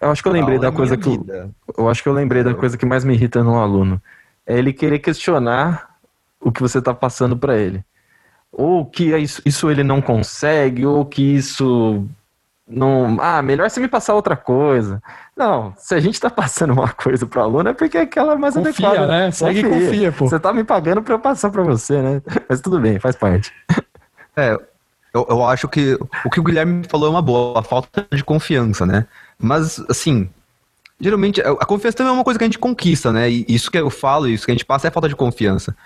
[0.00, 1.08] eu acho que eu lembrei da é coisa que.
[1.08, 1.50] eu- vida.
[1.76, 4.00] Eu acho que eu lembrei da coisa que mais me irrita no aluno.
[4.46, 5.96] É ele querer questionar
[6.40, 7.84] o que você está passando para ele.
[8.58, 12.06] Ou que é isso, isso ele não consegue, ou que isso
[12.66, 13.18] não.
[13.20, 15.02] Ah, melhor você me passar outra coisa.
[15.36, 18.34] Não, se a gente está passando uma coisa para o aluno é porque é aquela
[18.36, 19.06] mais Confia, adequada.
[19.06, 19.30] né?
[19.30, 20.26] Segue e confia, pô.
[20.26, 22.22] Você tá me pagando para eu passar para você, né?
[22.48, 23.52] Mas tudo bem, faz parte.
[24.34, 24.58] É,
[25.12, 28.24] eu, eu acho que o que o Guilherme falou é uma boa, a falta de
[28.24, 29.06] confiança, né?
[29.38, 30.30] Mas, assim,
[30.98, 33.30] geralmente, a a confiança também é uma coisa que a gente conquista, né?
[33.30, 35.76] E isso que eu falo, isso que a gente passa é falta de confiança.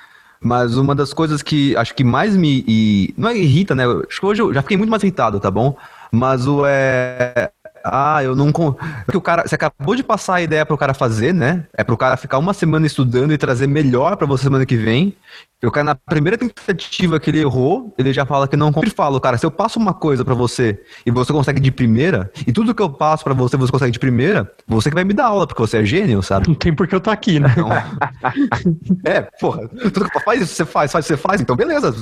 [0.42, 2.64] Mas uma das coisas que acho que mais me.
[2.66, 3.84] e- não é irrita, né?
[4.08, 5.76] Acho que hoje eu já fiquei muito mais irritado, tá bom?
[6.10, 7.50] Mas o é.
[7.84, 8.52] Ah, eu não.
[8.52, 9.46] Porque o cara.
[9.46, 11.66] Você acabou de passar a ideia pro cara fazer, né?
[11.72, 15.16] É pro cara ficar uma semana estudando e trazer melhor pra você semana que vem.
[15.62, 18.72] E o cara, na primeira tentativa que ele errou, ele já fala que não.
[18.76, 22.30] Ele fala, cara, se eu passo uma coisa pra você e você consegue de primeira,
[22.46, 25.12] e tudo que eu passo pra você você consegue de primeira, você que vai me
[25.12, 26.48] dar aula, porque você é gênio, sabe?
[26.48, 27.52] Não tem por que eu estar aqui, né?
[27.52, 27.68] Então,
[29.04, 31.94] é, porra, tudo que faz isso, você faz, faz, você faz, então beleza,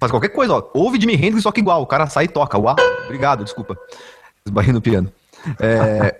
[0.00, 0.70] faz qualquer coisa, ó.
[0.74, 3.76] Ouve Jimi Hendrix, só que igual, o cara sai e toca, uau, obrigado, desculpa,
[4.46, 5.12] esbarrei no piano.
[5.60, 6.16] É,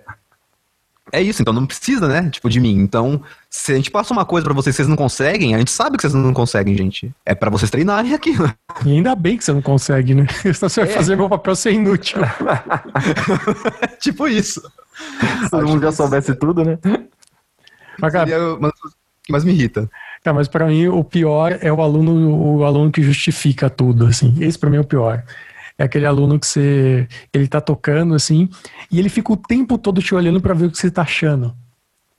[1.11, 2.77] é isso, então não precisa, né, tipo, de mim.
[2.79, 5.71] Então, se a gente passa uma coisa pra vocês que vocês não conseguem, a gente
[5.71, 7.13] sabe que vocês não conseguem, gente.
[7.25, 8.51] É pra vocês treinarem aquilo.
[8.85, 10.27] E ainda bem que você não consegue, né?
[10.53, 12.19] Senão você vai fazer meu papel ser inútil.
[14.01, 14.61] tipo isso.
[15.43, 16.77] Se todo mundo já soubesse tudo, né?
[17.99, 18.57] Mas, cara, Seria
[19.29, 19.89] mais me irrita.
[20.23, 24.35] Tá, mas pra mim o pior é o aluno, o aluno que justifica tudo, assim.
[24.39, 25.23] Esse pra mim é o pior.
[25.77, 28.49] É aquele aluno que você, ele tá tocando assim,
[28.91, 31.55] e ele fica o tempo todo te olhando pra ver o que você tá achando.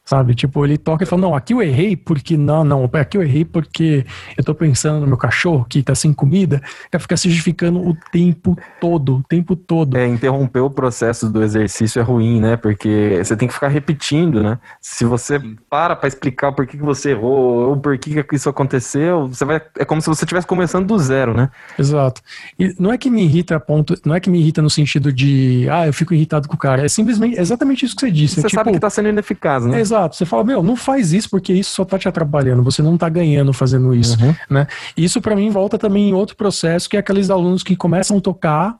[0.09, 0.35] Sabe?
[0.35, 3.45] Tipo, ele toca e fala: "Não, aqui eu errei porque não, não, aqui eu errei
[3.45, 4.07] porque
[4.39, 6.63] eu tô pensando no meu cachorro que tá sem comida".
[6.91, 9.99] Vai ficar se justificando o tempo todo, o tempo todo.
[9.99, 12.57] É, interromper o processo do exercício é ruim, né?
[12.57, 14.59] Porque você tem que ficar repetindo, né?
[14.81, 18.49] Se você para pra explicar por que, que você errou ou por que, que isso
[18.49, 19.61] aconteceu, você vai.
[19.77, 21.51] É como se você estivesse começando do zero, né?
[21.79, 22.23] Exato.
[22.59, 25.13] E não é que me irrita a ponto, não é que me irrita no sentido
[25.13, 28.37] de, ah, eu fico irritado com o cara, é simplesmente exatamente isso que você disse.
[28.37, 29.79] Você é tipo, sabe que tá sendo ineficaz, né?
[29.79, 29.98] Exato.
[30.07, 32.63] Você fala, meu, não faz isso porque isso só tá te atrapalhando.
[32.63, 34.35] Você não tá ganhando fazendo isso, Uhum.
[34.49, 34.67] né?
[34.97, 38.21] Isso para mim volta também em outro processo que é aqueles alunos que começam a
[38.21, 38.77] tocar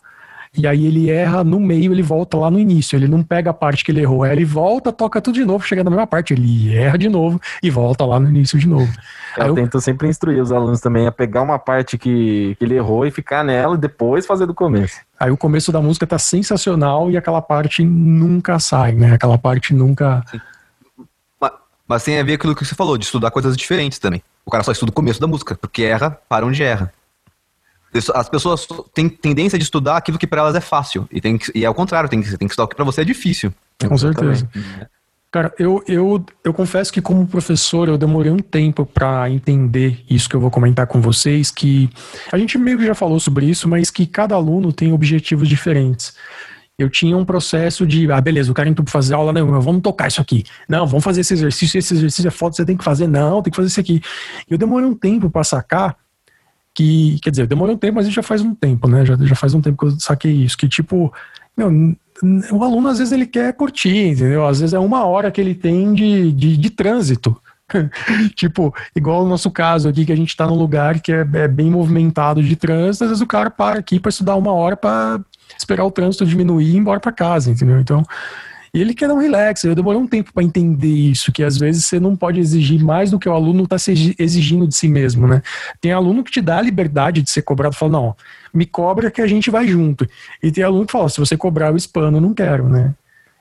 [0.57, 2.97] e aí ele erra no meio, ele volta lá no início.
[2.97, 5.63] Ele não pega a parte que ele errou, aí ele volta, toca tudo de novo,
[5.67, 8.91] chega na mesma parte, ele erra de novo e volta lá no início de novo.
[9.37, 12.75] Eu eu- tento sempre instruir os alunos também a pegar uma parte que, que ele
[12.77, 14.97] errou e ficar nela e depois fazer do começo.
[15.21, 19.13] Aí o começo da música tá sensacional e aquela parte nunca sai, né?
[19.13, 20.25] Aquela parte nunca.
[20.33, 20.41] Mas,
[21.89, 24.23] mas tem a ver com aquilo que você falou, de estudar coisas diferentes também.
[24.45, 26.93] O cara só estuda o começo da música, porque erra para onde erra.
[28.15, 31.09] As pessoas têm tendência de estudar aquilo que para elas é fácil.
[31.11, 32.85] E, tem que, e é o contrário, tem que, tem que estudar o que para
[32.85, 33.53] você é difícil.
[33.87, 34.47] Com certeza.
[35.31, 40.29] Cara, eu, eu, eu confesso que como professor eu demorei um tempo para entender isso
[40.29, 41.91] que eu vou comentar com vocês, que
[42.33, 46.15] a gente meio que já falou sobre isso, mas que cada aluno tem objetivos diferentes.
[46.79, 49.61] Eu tinha um processo de, ah, beleza, o cara entrou pra fazer aula, não, meu,
[49.61, 50.45] vamos tocar isso aqui.
[50.69, 53.09] Não, vamos fazer esse exercício, esse exercício é foda, você tem que fazer.
[53.09, 54.01] Não, tem que fazer isso aqui.
[54.49, 55.97] Eu demorei um tempo para sacar
[56.73, 59.05] que, quer dizer, demorou um tempo, mas já faz um tempo, né?
[59.05, 61.13] Já, já faz um tempo que eu saquei isso, que tipo,
[61.57, 61.97] meu,
[62.53, 64.47] o aluno às vezes ele quer curtir, entendeu?
[64.47, 67.37] Às vezes é uma hora que ele tem de, de, de trânsito.
[68.37, 71.49] tipo, igual o nosso caso aqui, que a gente tá num lugar que é, é
[71.49, 75.21] bem movimentado de trânsito, às vezes o cara para aqui para estudar uma hora para
[75.59, 77.81] esperar o trânsito diminuir e ir embora para casa, entendeu?
[77.81, 78.05] Então,
[78.73, 79.65] E ele quer dar um relax.
[79.65, 83.11] Eu demorei um tempo para entender isso, que às vezes você não pode exigir mais
[83.11, 83.77] do que o aluno está
[84.19, 85.43] exigindo de si mesmo, né?
[85.81, 88.17] Tem aluno que te dá a liberdade de ser cobrado, fala, não,
[88.53, 90.07] me cobra que a gente vai junto.
[90.43, 92.95] E tem aluno que fala, se você cobrar o espano, eu não quero, né?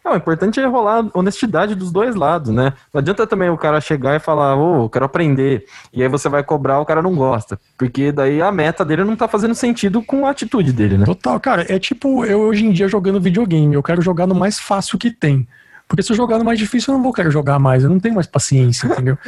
[0.07, 2.71] Não, o importante é rolar honestidade dos dois lados, né?
[2.93, 5.65] Não adianta também o cara chegar e falar, ô, oh, quero aprender.
[5.91, 7.59] E aí você vai cobrar, o cara não gosta.
[7.77, 11.03] Porque daí a meta dele não tá fazendo sentido com a atitude dele, né?
[11.03, 11.65] Total, cara.
[11.67, 13.75] É tipo eu hoje em dia jogando videogame.
[13.75, 15.45] Eu quero jogar no mais fácil que tem.
[15.89, 17.83] Porque se eu jogar no mais difícil, eu não vou querer jogar mais.
[17.83, 19.17] Eu não tenho mais paciência, entendeu?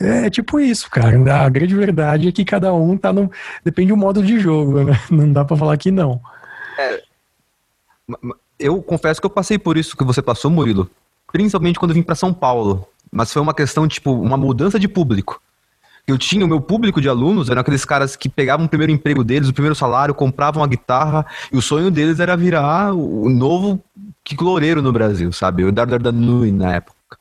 [0.00, 1.16] É, é tipo isso, cara.
[1.44, 3.28] A grande verdade é que cada um tá no.
[3.64, 4.92] Depende do modo de jogo, né?
[5.10, 6.20] Não dá pra falar que não.
[6.78, 7.02] É
[8.58, 10.90] eu confesso que eu passei por isso que você passou, Murilo.
[11.32, 12.86] Principalmente quando eu vim para São Paulo.
[13.10, 15.40] Mas foi uma questão, tipo, uma mudança de público.
[16.06, 19.22] Eu tinha o meu público de alunos, eram aqueles caras que pegavam o primeiro emprego
[19.22, 23.82] deles, o primeiro salário, compravam a guitarra, e o sonho deles era virar o novo
[24.24, 25.64] Kikloreiro no Brasil, sabe?
[25.64, 27.18] O Dardardanui na época.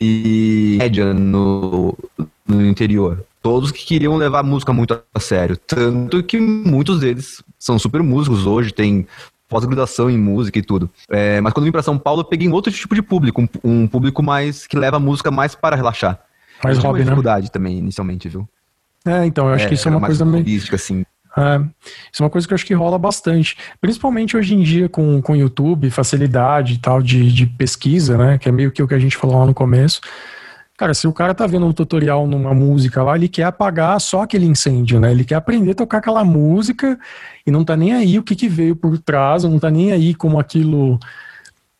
[0.00, 1.96] E média no,
[2.46, 3.22] no interior.
[3.42, 5.56] Todos que queriam levar a música muito a sério.
[5.56, 9.06] Tanto que muitos deles são super músicos hoje, tem
[9.48, 10.90] pós-graduação em música e tudo.
[11.08, 13.42] É, mas quando eu vim para São Paulo, eu peguei um outro tipo de público,
[13.42, 16.20] um, um público mais que leva a música mais para relaxar.
[16.62, 17.04] Mais hobby, né?
[17.04, 18.48] dificuldade também, inicialmente, viu?
[19.06, 20.44] É, então, eu acho é, que isso é uma coisa meio...
[20.72, 21.04] assim.
[21.36, 21.60] É,
[22.10, 23.56] isso é uma coisa que eu acho que rola bastante.
[23.80, 28.38] Principalmente hoje em dia com o YouTube, facilidade e tal de, de pesquisa, né?
[28.38, 30.00] Que é meio que o que a gente falou lá no começo.
[30.76, 34.22] Cara, se o cara tá vendo um tutorial numa música lá, ele quer apagar só
[34.22, 35.10] aquele incêndio, né?
[35.10, 36.98] Ele quer aprender a tocar aquela música
[37.46, 40.14] e não tá nem aí o que, que veio por trás, não tá nem aí
[40.14, 40.98] como aquilo.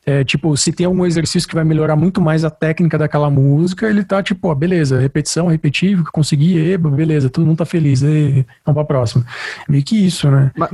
[0.06, 3.87] É, tipo, se tem algum exercício que vai melhorar muito mais a técnica daquela música,
[3.87, 8.46] ele tá tipo, ó, beleza, repetição, repetitivo, consegui, eba, beleza, todo mundo tá feliz, e,
[8.64, 9.26] vamos pra próxima.
[9.68, 10.52] Meio que isso, né?
[10.56, 10.70] Mas,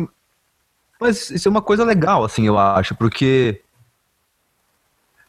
[1.00, 3.62] mas isso é uma coisa legal, assim, eu acho, porque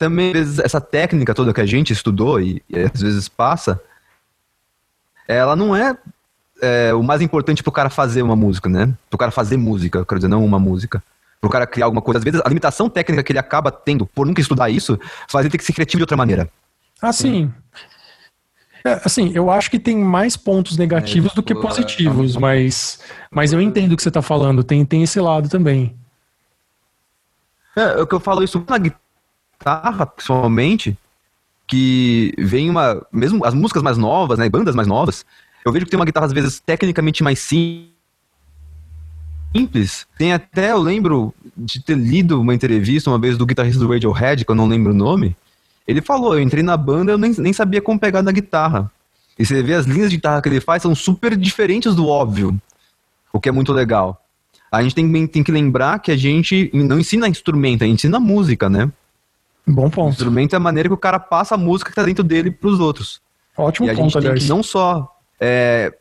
[0.04, 3.82] também essa técnica toda que a gente estudou e, e às vezes passa,
[5.26, 5.98] ela não é,
[6.62, 8.94] é o mais importante pro cara fazer uma música, né?
[9.10, 11.02] Pro cara fazer música, quero dizer, não uma música.
[11.40, 12.18] Pro cara criar alguma coisa.
[12.18, 15.52] Às vezes a limitação técnica que ele acaba tendo por nunca estudar isso faz ele
[15.52, 16.50] ter que ser criativo de outra maneira.
[17.02, 17.52] Assim,
[18.86, 23.00] é, assim, eu acho que tem mais pontos negativos é, do que positivos, mas,
[23.32, 25.96] mas eu entendo o que você está falando, tem, tem esse lado também.
[27.76, 29.03] É, o que eu falo isso na guitarra
[29.64, 30.98] guitarra, principalmente,
[31.66, 33.02] que vem uma.
[33.12, 34.50] Mesmo as músicas mais novas, né?
[34.50, 35.26] Bandas mais novas,
[35.66, 37.94] eu vejo que tem uma guitarra, às vezes, tecnicamente mais simples.
[40.18, 44.44] Tem até, eu lembro de ter lido uma entrevista uma vez do guitarrista do Radiohead,
[44.44, 45.36] que eu não lembro o nome.
[45.88, 48.92] Ele falou, eu entrei na banda, eu nem, nem sabia como pegar na guitarra.
[49.38, 52.60] E você vê as linhas de guitarra que ele faz são super diferentes do óbvio.
[53.32, 54.22] O que é muito legal.
[54.72, 58.20] A gente tem, tem que lembrar que a gente não ensina instrumento, a gente ensina
[58.20, 58.92] música, né?
[59.66, 60.10] Bom ponto.
[60.10, 62.52] O instrumento é a maneira que o cara passa a música que tá dentro dele
[62.52, 63.22] pros outros.
[63.58, 64.44] Ótimo e a ponto, gente tem aliás.
[64.44, 65.94] que não só é,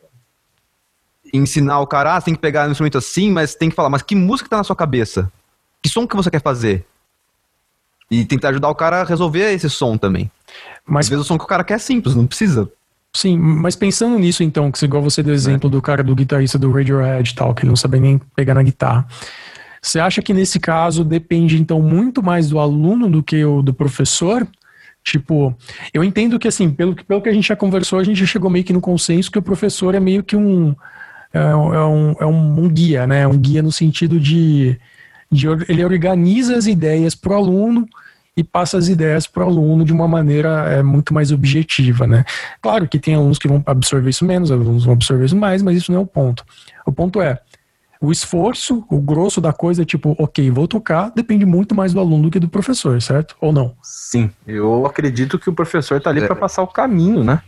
[1.33, 4.01] ensinar o cara, ah, tem que pegar um instrumento assim, mas tem que falar, mas
[4.01, 5.31] que música tá na sua cabeça?
[5.81, 6.85] Que som que você quer fazer?
[8.09, 10.29] E tentar ajudar o cara a resolver esse som também.
[10.85, 12.69] Mas, Às vezes o som que o cara quer é simples, não precisa.
[13.15, 15.71] Sim, mas pensando nisso então, que igual você deu exemplo é.
[15.71, 18.63] do cara do guitarrista do Radiohead e tal, que ele não sabia nem pegar na
[18.63, 19.07] guitarra.
[19.83, 23.73] Você acha que nesse caso depende então muito mais do aluno do que o do
[23.73, 24.47] professor?
[25.03, 25.53] Tipo,
[25.93, 28.49] eu entendo que assim, pelo, pelo que a gente já conversou, a gente já chegou
[28.49, 30.73] meio que no consenso que o professor é meio que um
[31.33, 33.27] é, é um, é um, um guia, né?
[33.27, 34.79] Um guia no sentido de,
[35.29, 37.85] de ele organiza as ideias para o aluno
[38.37, 42.23] e passa as ideias para o aluno de uma maneira é, muito mais objetiva, né?
[42.61, 45.75] Claro que tem alunos que vão absorver isso menos, alunos vão absorver isso mais, mas
[45.75, 46.45] isso não é o ponto.
[46.85, 47.37] O ponto é,
[48.03, 52.23] o esforço, o grosso da coisa, tipo, ok, vou tocar, depende muito mais do aluno
[52.23, 53.33] do que do professor, certo?
[53.39, 53.77] Ou não?
[53.81, 56.27] Sim, eu acredito que o professor está ali é.
[56.27, 57.41] para passar o caminho, né?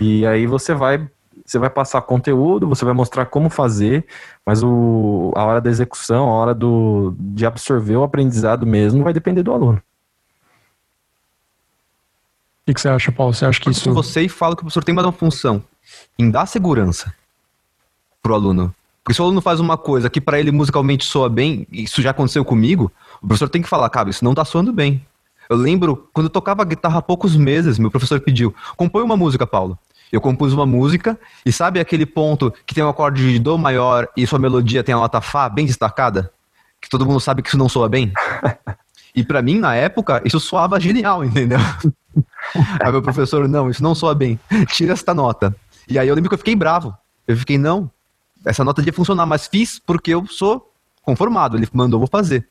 [0.00, 1.08] E aí você vai
[1.46, 4.04] você vai passar conteúdo, você vai mostrar como fazer,
[4.44, 9.12] mas o, a hora da execução, a hora do, de absorver o aprendizado mesmo vai
[9.12, 9.78] depender do aluno.
[9.78, 9.82] O
[12.66, 13.32] que, que você acha, Paulo?
[13.32, 13.92] Você acha que isso.
[13.92, 15.62] Você e fala que o professor tem mais uma função
[16.18, 17.14] em dar segurança
[18.20, 18.74] pro aluno.
[19.04, 22.10] Porque se o aluno faz uma coisa que para ele musicalmente soa bem, isso já
[22.10, 22.90] aconteceu comigo,
[23.20, 25.04] o professor tem que falar, cara, isso não tá soando bem.
[25.50, 29.46] Eu lembro, quando eu tocava guitarra há poucos meses, meu professor pediu, compõe uma música,
[29.46, 29.78] Paulo.
[30.10, 34.08] Eu compus uma música, e sabe aquele ponto que tem um acorde de Dó maior
[34.16, 36.32] e sua melodia tem a nota Fá bem destacada?
[36.80, 38.10] Que todo mundo sabe que isso não soa bem?
[39.14, 41.58] E para mim, na época, isso soava genial, entendeu?
[42.80, 45.54] aí meu professor, não, isso não soa bem, tira esta nota.
[45.88, 46.92] E aí eu lembro que eu fiquei bravo.
[47.28, 47.90] Eu fiquei, não,
[48.44, 51.56] essa nota devia funcionar, mas fiz porque eu sou conformado.
[51.56, 52.48] Ele mandou, vou fazer.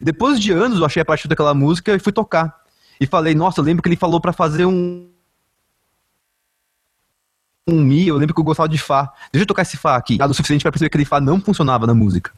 [0.00, 2.56] Depois de anos, eu achei a parte daquela música e fui tocar.
[3.00, 5.08] E falei, nossa, eu lembro que ele falou para fazer um.
[7.68, 9.12] Um Mi, eu lembro que eu gostava de Fá.
[9.30, 10.16] Deixa eu tocar esse Fá aqui.
[10.16, 12.32] Nada o suficiente para perceber que aquele Fá não funcionava na música.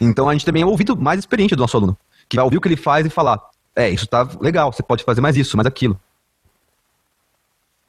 [0.00, 1.96] Então a gente também é ouvido mais experiente do nosso aluno.
[2.28, 3.40] Que vai ouvir o que ele faz e falar:
[3.76, 6.00] é, isso tá legal, você pode fazer mais isso, mais aquilo.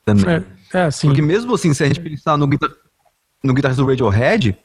[0.04, 0.46] Também.
[0.74, 1.08] É, é sim.
[1.08, 2.70] Porque mesmo assim, se a gente pensar no, guitar
[3.44, 4.58] no guitarrista do Radiohead,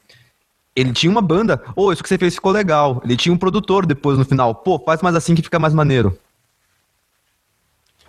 [0.75, 1.61] ele tinha uma banda.
[1.75, 3.01] Ô, oh, isso que você fez ficou legal.
[3.03, 4.53] Ele tinha um produtor depois no final.
[4.53, 6.17] Pô, faz mais assim que fica mais maneiro.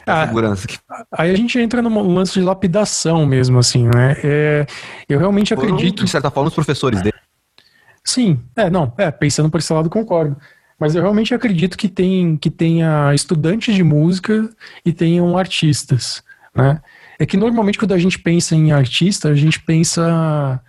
[0.06, 0.68] Ah, segurança.
[1.10, 4.16] Aí a gente entra num lance de lapidação mesmo, assim, né?
[4.22, 4.66] É,
[5.08, 6.04] eu realmente Foram, acredito.
[6.04, 7.16] De certa forma, os professores dele.
[8.04, 10.36] Sim, é, não, é, pensando por esse lado, concordo.
[10.78, 14.48] Mas eu realmente acredito que, tem, que tenha estudantes de música
[14.84, 16.22] e tenham artistas,
[16.54, 16.80] né?
[17.18, 20.60] É que normalmente quando a gente pensa em artista, a gente pensa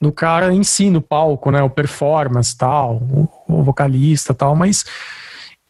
[0.00, 1.62] no cara em si, no palco, né?
[1.62, 2.96] O performance, tal,
[3.48, 4.84] o, vocalista, tal, mas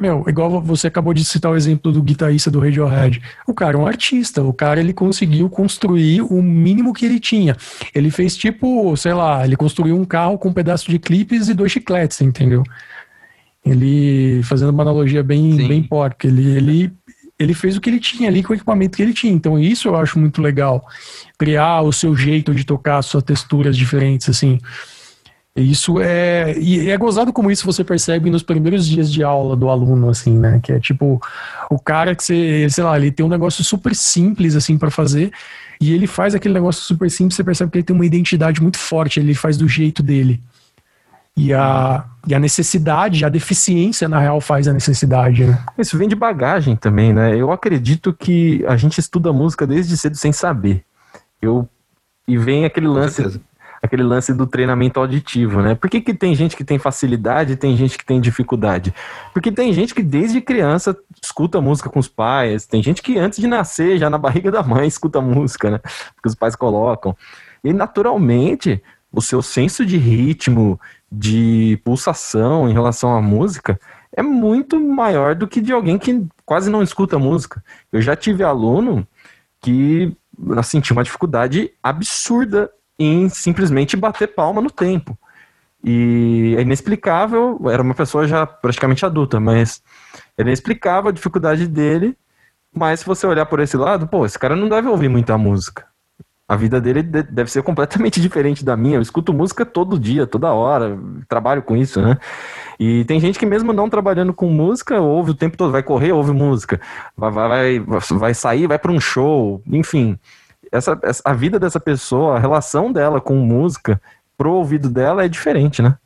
[0.00, 3.22] meu, igual você acabou de citar o exemplo do guitarrista do Radiohead.
[3.46, 7.56] O cara é um artista, o cara ele conseguiu construir o mínimo que ele tinha.
[7.94, 11.54] Ele fez tipo, sei lá, ele construiu um carro com um pedaço de clipes e
[11.54, 12.64] dois chicletes, entendeu?
[13.64, 16.92] Ele, fazendo uma analogia bem, bem porca, ele, ele,
[17.42, 19.32] ele fez o que ele tinha ali com o equipamento que ele tinha.
[19.32, 20.86] Então isso eu acho muito legal.
[21.38, 24.58] Criar o seu jeito de tocar, suas texturas diferentes, assim.
[25.54, 26.58] Isso é.
[26.58, 30.38] E é gozado como isso você percebe nos primeiros dias de aula do aluno, assim,
[30.38, 30.60] né?
[30.62, 31.20] Que é tipo,
[31.70, 35.30] o cara que você, sei lá, ele tem um negócio super simples, assim, para fazer,
[35.78, 38.78] e ele faz aquele negócio super simples, você percebe que ele tem uma identidade muito
[38.78, 40.40] forte, ele faz do jeito dele.
[41.36, 45.58] E a, e a necessidade, a deficiência, na real, faz a necessidade, né?
[45.78, 47.34] Isso vem de bagagem também, né?
[47.34, 50.84] Eu acredito que a gente estuda música desde cedo sem saber.
[51.40, 51.68] Eu.
[52.28, 53.40] E vem aquele lance
[53.82, 55.74] aquele lance do treinamento auditivo, né?
[55.74, 58.94] Por que, que tem gente que tem facilidade e tem gente que tem dificuldade?
[59.34, 63.40] Porque tem gente que desde criança escuta música com os pais, tem gente que antes
[63.40, 65.78] de nascer, já na barriga da mãe, escuta música, né?
[66.14, 67.16] Porque os pais colocam.
[67.64, 68.80] E naturalmente,
[69.12, 73.78] o seu senso de ritmo, de pulsação em relação à música
[74.14, 77.62] é muito maior do que de alguém que quase não escuta música.
[77.90, 79.06] Eu já tive aluno
[79.60, 80.14] que
[80.56, 85.18] assim, tinha uma dificuldade absurda em simplesmente bater palma no tempo.
[85.84, 89.82] E é inexplicável, era uma pessoa já praticamente adulta, mas
[90.38, 92.16] é inexplicável a dificuldade dele.
[92.74, 95.86] Mas se você olhar por esse lado, pô, esse cara não deve ouvir muita música.
[96.48, 98.96] A vida dele deve ser completamente diferente da minha.
[98.96, 102.18] Eu escuto música todo dia, toda hora, trabalho com isso, né?
[102.78, 106.12] E tem gente que mesmo não trabalhando com música, ouve o tempo todo, vai correr,
[106.12, 106.80] ouve música,
[107.16, 107.80] vai, vai,
[108.18, 110.18] vai sair, vai para um show, enfim
[110.72, 114.00] essa, essa, a vida dessa pessoa, a relação dela com música,
[114.38, 115.96] pro ouvido dela é diferente, né?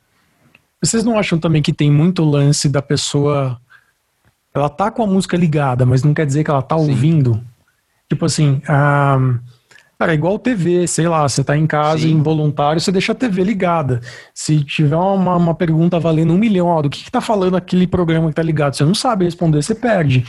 [0.83, 3.59] Vocês não acham também que tem muito lance da pessoa.
[4.53, 6.91] Ela tá com a música ligada, mas não quer dizer que ela tá Sim.
[6.91, 7.41] ouvindo?
[8.09, 9.39] Tipo assim, ah,
[9.99, 12.13] cara, é igual TV, sei lá, você tá em casa Sim.
[12.13, 14.01] involuntário, você deixa a TV ligada.
[14.35, 17.87] Se tiver uma, uma pergunta valendo um milhão, ó, do que, que tá falando aquele
[17.87, 20.25] programa que tá ligado, você não sabe responder, você perde.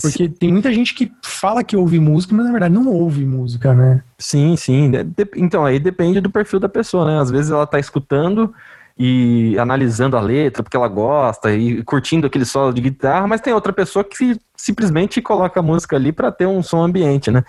[0.00, 3.74] Porque tem muita gente que fala que ouve música, mas na verdade não ouve música,
[3.74, 4.02] né?
[4.18, 4.90] Sim, sim.
[5.36, 7.20] Então, aí depende do perfil da pessoa, né?
[7.20, 8.52] Às vezes ela tá escutando
[8.98, 13.52] e analisando a letra porque ela gosta e curtindo aquele solo de guitarra, mas tem
[13.52, 17.44] outra pessoa que simplesmente coloca a música ali para ter um som ambiente, né?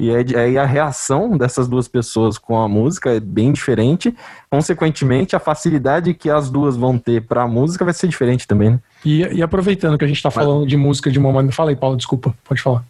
[0.00, 4.14] E aí a reação dessas duas pessoas com a música é bem diferente.
[4.48, 8.70] Consequentemente, a facilidade que as duas vão ter para a música vai ser diferente também,
[8.70, 8.80] né?
[9.04, 10.68] E, e aproveitando que a gente está falando Mas...
[10.68, 11.52] de música de uma maneira.
[11.52, 12.84] Fala aí, Paulo, desculpa, pode falar.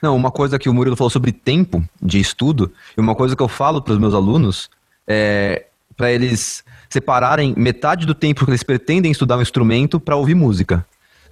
[0.00, 3.42] Não, uma coisa que o Murilo falou sobre tempo de estudo, e uma coisa que
[3.42, 4.70] eu falo para os meus alunos
[5.06, 10.34] é para eles separarem metade do tempo que eles pretendem estudar um instrumento para ouvir
[10.34, 10.84] música.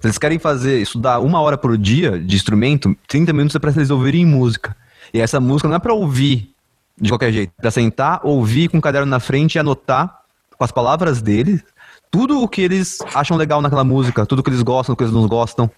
[0.03, 3.71] Se eles querem fazer, estudar uma hora por dia de instrumento, 30 minutos é para
[3.71, 4.75] eles ouvirem música.
[5.13, 6.53] E essa música não é para ouvir
[6.99, 10.23] de qualquer jeito, é para sentar, ouvir com o caderno na frente e anotar
[10.57, 11.63] com as palavras deles
[12.11, 15.13] tudo o que eles acham legal naquela música, tudo que eles gostam, o que eles
[15.13, 15.71] não gostam,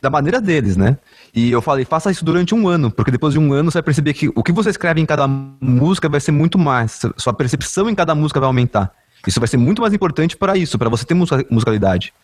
[0.00, 0.96] da maneira deles, né?
[1.34, 3.82] E eu falei, faça isso durante um ano, porque depois de um ano você vai
[3.82, 7.90] perceber que o que você escreve em cada música vai ser muito mais, sua percepção
[7.90, 8.92] em cada música vai aumentar.
[9.26, 12.14] Isso vai ser muito mais importante para isso, para você ter musicalidade.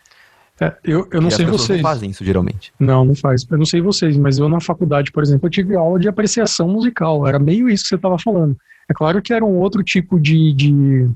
[0.61, 1.81] É, eu, eu não e sei vocês.
[1.81, 2.73] Não fazem isso geralmente.
[2.79, 3.47] Não, não faz.
[3.49, 6.69] Eu não sei vocês, mas eu na faculdade, por exemplo, eu tive aula de apreciação
[6.69, 7.27] musical.
[7.27, 8.57] Era meio isso que você estava falando.
[8.89, 11.09] É claro que era um outro tipo de, de,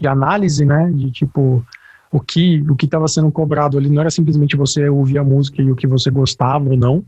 [0.00, 0.90] de análise, né?
[0.92, 1.64] De tipo
[2.10, 5.60] o que o que estava sendo cobrado ali não era simplesmente você ouvir a música
[5.60, 7.04] e o que você gostava ou não,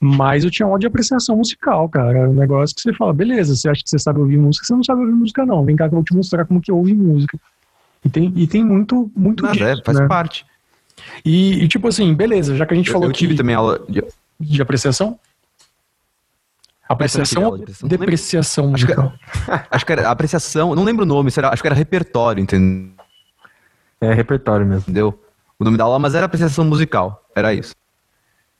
[0.00, 2.18] mas eu tinha aula de apreciação musical, cara.
[2.18, 4.72] É um negócio que você fala, beleza, você acha que você sabe ouvir música, você
[4.72, 5.64] não sabe ouvir música, não.
[5.64, 7.38] Vem cá que eu vou te mostrar como que ouve música.
[8.04, 10.06] E tem, e tem muito, muito Mas é, faz né?
[10.06, 10.46] parte.
[11.24, 13.54] E, e, tipo assim, beleza, já que a gente Eu, falou eu tive que- também
[13.54, 14.02] aula de,
[14.40, 15.18] de apreciação?
[16.88, 17.86] Apreciação ou apreciação.
[17.88, 17.98] Lembro.
[17.98, 19.12] depreciação Acho que- musical?
[19.70, 22.90] Acho que era apreciação, não lembro o nome, será, acho que era repertório, entendeu?
[24.00, 25.14] É repertório mesmo.
[25.58, 27.22] O nome da aula, mas era apreciação musical.
[27.34, 27.74] Era isso.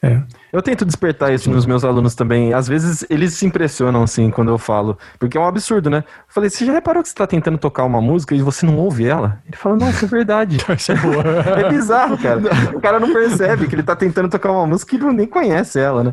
[0.01, 0.23] É.
[0.53, 2.55] Eu tento despertar isso nos meus alunos também.
[2.55, 6.05] Às vezes eles se impressionam assim quando eu falo, porque é um absurdo, né?
[6.07, 8.77] Eu falei, você já reparou que você tá tentando tocar uma música e você não
[8.77, 9.43] ouve ela?
[9.47, 10.59] Ele fala, nossa, é verdade.
[10.77, 11.23] Isso é boa.
[11.23, 12.41] É bizarro, cara.
[12.75, 15.81] O cara não percebe que ele tá tentando tocar uma música e não nem conhece
[15.81, 16.13] ela, né?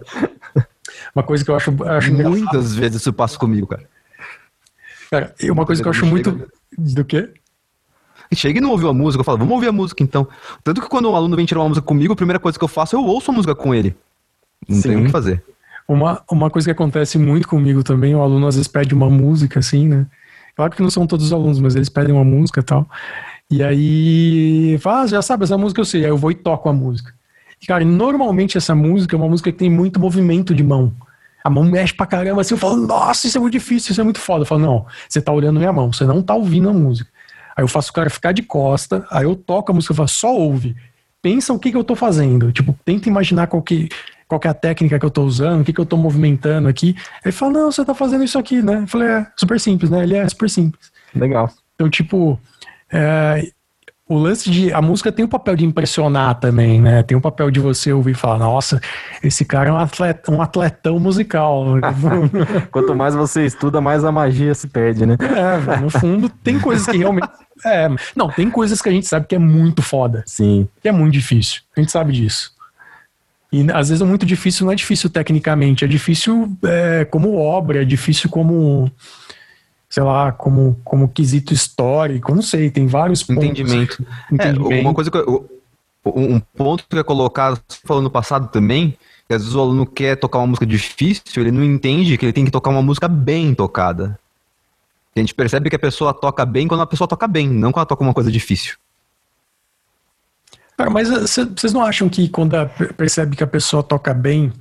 [1.14, 2.38] Uma coisa que eu acho, acho engraçado.
[2.38, 3.84] Muitas vezes isso passa comigo, cara.
[5.12, 6.50] Cara, e uma coisa que eu acho muito.
[6.78, 7.32] Do quê?
[8.34, 10.28] Chega e não ouviu a música, eu falo, vamos ouvir a música então.
[10.64, 12.68] Tanto que quando um aluno vem tirar uma música comigo, a primeira coisa que eu
[12.68, 13.96] faço é eu ouço a música com ele.
[14.68, 14.90] Não Sim.
[14.90, 15.44] tem o que fazer.
[15.88, 19.60] Uma, uma coisa que acontece muito comigo também, o aluno às vezes pede uma música,
[19.60, 20.08] assim, né?
[20.56, 22.90] Claro que não são todos os alunos, mas eles pedem uma música e tal.
[23.52, 26.04] E aí, fala, ah, já sabe, essa música eu sei.
[26.04, 27.14] Aí eu vou e toco a música.
[27.62, 30.94] E, cara, normalmente essa música é uma música que tem muito movimento de mão.
[31.44, 34.04] A mão mexe pra caramba, assim, eu falo, nossa, isso é muito difícil, isso é
[34.04, 34.42] muito foda.
[34.42, 37.10] Eu falo, não, você tá olhando minha mão, você não tá ouvindo a música.
[37.56, 40.10] Aí eu faço o cara ficar de costa, aí eu toco a música e falo,
[40.10, 40.76] só ouve.
[41.22, 42.52] Pensa o que, que eu tô fazendo.
[42.52, 43.90] Tipo, tenta imaginar qual que,
[44.28, 46.68] qual que é a técnica que eu tô usando, o que, que eu tô movimentando
[46.68, 46.96] aqui.
[46.98, 48.82] Aí ele fala, não, você tá fazendo isso aqui, né?
[48.82, 50.04] Eu falei, é super simples, né?
[50.04, 50.92] Ele é super simples.
[51.16, 51.52] Legal.
[51.76, 52.40] Então, tipo,
[52.92, 53.52] é,
[54.08, 54.72] o lance de.
[54.72, 57.02] A música tem o papel de impressionar também, né?
[57.02, 58.80] Tem o papel de você ouvir e falar, nossa,
[59.24, 61.66] esse cara é um, atleta, um atletão musical.
[62.72, 65.18] Quanto mais você estuda, mais a magia se perde, né?
[65.20, 67.28] é, no fundo, tem coisas que realmente.
[67.66, 70.68] É, não, tem coisas que a gente sabe que é muito foda, Sim.
[70.82, 71.62] que é muito difícil.
[71.76, 72.52] A gente sabe disso.
[73.50, 77.82] E às vezes é muito difícil, não é difícil tecnicamente, é difícil é, como obra,
[77.82, 78.92] é difícil como,
[79.96, 83.46] sei lá, como, como quesito histórico, não sei, tem vários pontos.
[83.46, 84.06] Entendimento.
[84.30, 84.82] É, Entendimento.
[84.82, 85.50] uma coisa que eu,
[86.06, 89.62] um ponto que eu ia colocar, você falou no passado também, que às vezes o
[89.62, 92.82] aluno quer tocar uma música difícil, ele não entende que ele tem que tocar uma
[92.82, 94.20] música bem tocada.
[95.16, 97.84] A gente percebe que a pessoa toca bem quando a pessoa toca bem, não quando
[97.84, 98.76] ela toca uma coisa difícil.
[100.76, 102.54] Cara, mas vocês não acham que quando
[102.98, 104.52] percebe que a pessoa toca bem,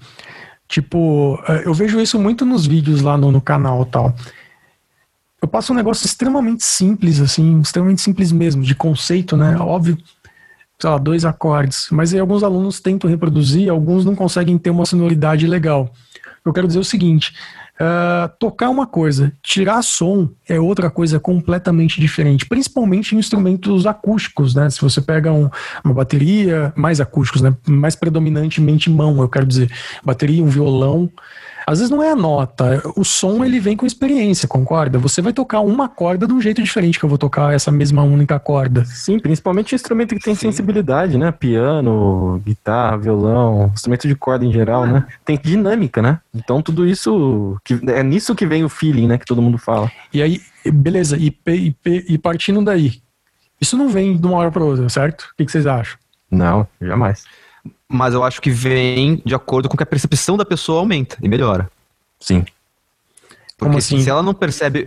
[0.68, 4.14] tipo, eh, eu vejo isso muito nos vídeos lá no, no canal e tal.
[5.44, 9.54] Eu passo um negócio extremamente simples, assim, extremamente simples mesmo, de conceito, né?
[9.58, 9.98] Óbvio,
[10.80, 11.88] sei lá, dois acordes.
[11.90, 15.92] Mas aí alguns alunos tentam reproduzir, alguns não conseguem ter uma sonoridade legal.
[16.42, 17.34] Eu quero dizer o seguinte:
[17.78, 24.54] ah, tocar uma coisa, tirar som é outra coisa completamente diferente, principalmente em instrumentos acústicos,
[24.54, 24.70] né?
[24.70, 25.50] Se você pega um-
[25.84, 27.54] uma bateria, mais acústicos, né?
[27.68, 29.70] Mais predominantemente mão, eu quero dizer,
[30.02, 31.10] bateria, um violão.
[31.66, 34.98] Às vezes não é a nota, o som ele vem com experiência, concorda?
[34.98, 38.02] Você vai tocar uma corda de um jeito diferente que eu vou tocar essa mesma
[38.02, 38.84] única corda.
[38.84, 40.50] Sim, principalmente instrumento que tem Sim.
[40.50, 41.32] sensibilidade, né?
[41.32, 45.06] Piano, guitarra, violão, instrumento de corda em geral, né?
[45.24, 46.20] Tem dinâmica, né?
[46.34, 47.56] Então tudo isso.
[47.64, 49.18] que- é nisso que vem o feeling, né?
[49.18, 49.90] Que todo mundo fala.
[50.12, 50.40] E aí,
[50.72, 53.00] beleza, e, e e partindo daí,
[53.60, 55.22] isso não vem de uma hora para outra, certo?
[55.32, 55.96] O que, que vocês acham?
[56.30, 57.24] Não, jamais.
[57.94, 61.28] Mas eu acho que vem de acordo com que a percepção da pessoa aumenta e
[61.28, 61.70] melhora.
[62.18, 62.40] Sim.
[62.40, 64.02] Porque Como assim?
[64.02, 64.84] se ela não percebe.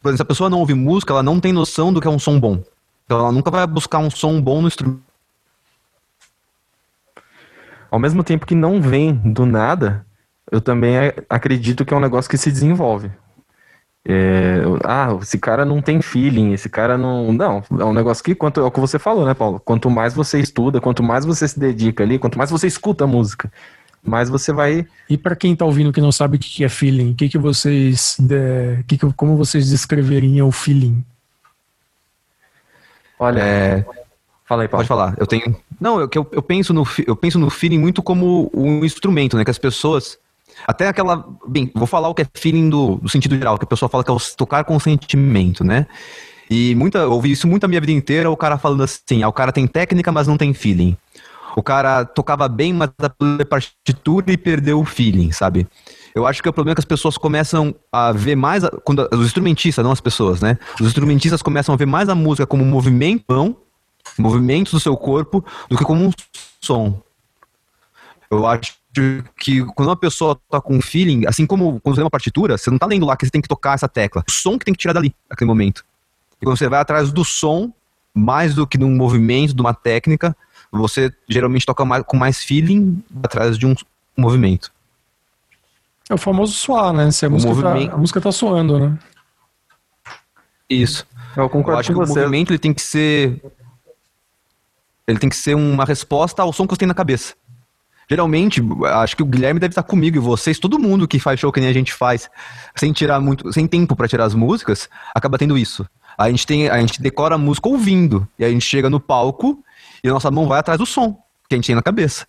[0.00, 2.10] Por exemplo, se a pessoa não ouve música, ela não tem noção do que é
[2.10, 2.64] um som bom.
[3.04, 5.02] Então ela nunca vai buscar um som bom no instrumento.
[7.90, 10.06] Ao mesmo tempo que não vem do nada,
[10.50, 10.94] eu também
[11.28, 13.10] acredito que é um negócio que se desenvolve.
[14.04, 17.32] É, ah, esse cara não tem feeling, esse cara não.
[17.32, 19.60] Não, é um negócio que, quanto, é o que você falou, né, Paulo?
[19.60, 23.06] Quanto mais você estuda, quanto mais você se dedica ali, quanto mais você escuta a
[23.06, 23.50] música,
[24.02, 24.84] mais você vai.
[25.08, 27.38] E para quem tá ouvindo que não sabe o que é feeling, o que, que
[27.38, 28.16] vocês.
[28.18, 31.04] de- que que- como vocês descreveriam o feeling?
[33.18, 33.84] Olha, É,
[34.44, 34.84] fala aí, Paulo.
[34.84, 35.14] pode falar.
[35.16, 35.54] Eu tenho.
[35.80, 39.36] Não, eu, que eu, eu penso no eu penso no feeling muito como um instrumento,
[39.36, 39.44] né?
[39.44, 40.18] Que as pessoas.
[40.66, 41.24] Até aquela.
[41.46, 44.04] Bem, vou falar o que é feeling do, do sentido geral, que a pessoa fala
[44.04, 45.86] que é o tocar com sentimento, né?
[46.50, 49.28] E muita, eu ouvi isso muito a minha vida inteira, o cara falando assim, ah,
[49.28, 50.96] o cara tem técnica, mas não tem feeling.
[51.56, 55.66] O cara tocava bem, mas a partitura e perdeu o feeling, sabe?
[56.14, 59.08] Eu acho que o problema é que as pessoas começam a ver mais, a- quando,
[59.12, 60.58] os instrumentistas, não as pessoas, né?
[60.78, 63.56] Os instrumentistas começam a ver mais a música como um movimento, não,
[64.18, 66.10] movimentos do seu corpo, do que como um
[66.60, 67.00] som.
[68.30, 68.74] Eu acho
[69.38, 72.58] que quando uma pessoa toca com um feeling, assim como quando você lê uma partitura,
[72.58, 74.22] você não tá lendo lá que você tem que tocar essa tecla.
[74.28, 75.84] O som que tem que tirar dali, naquele momento.
[76.40, 77.72] E quando você vai atrás do som,
[78.14, 80.36] mais do que de um movimento, de uma técnica,
[80.70, 83.74] você geralmente toca mais, com mais feeling atrás de um
[84.16, 84.70] movimento.
[86.10, 87.10] É o famoso soar, né?
[87.10, 87.94] Se a, O música tá, movimento.
[87.94, 88.98] a música tá soando, né?
[90.68, 91.06] Isso.
[91.36, 92.18] Eu concordo Eu acho com que você.
[92.18, 93.40] o movimento ele tem que ser.
[95.06, 97.34] Ele tem que ser uma resposta ao som que você tem na cabeça.
[98.08, 98.62] Geralmente,
[98.94, 101.60] acho que o Guilherme deve estar comigo e vocês, todo mundo que faz show que
[101.60, 102.28] nem a gente faz,
[102.76, 105.86] sem tirar muito, sem tempo pra tirar as músicas, acaba tendo isso.
[106.18, 109.00] A gente tem, a gente decora a música ouvindo, e aí a gente chega no
[109.00, 109.62] palco
[110.04, 111.16] e a nossa mão vai atrás do som
[111.48, 112.26] que a gente tem na cabeça.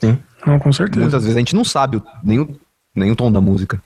[0.00, 0.18] Sim.
[0.46, 1.00] Não, com certeza.
[1.00, 2.60] Muitas vezes a gente não sabe nem o,
[2.94, 3.82] nem o tom da música.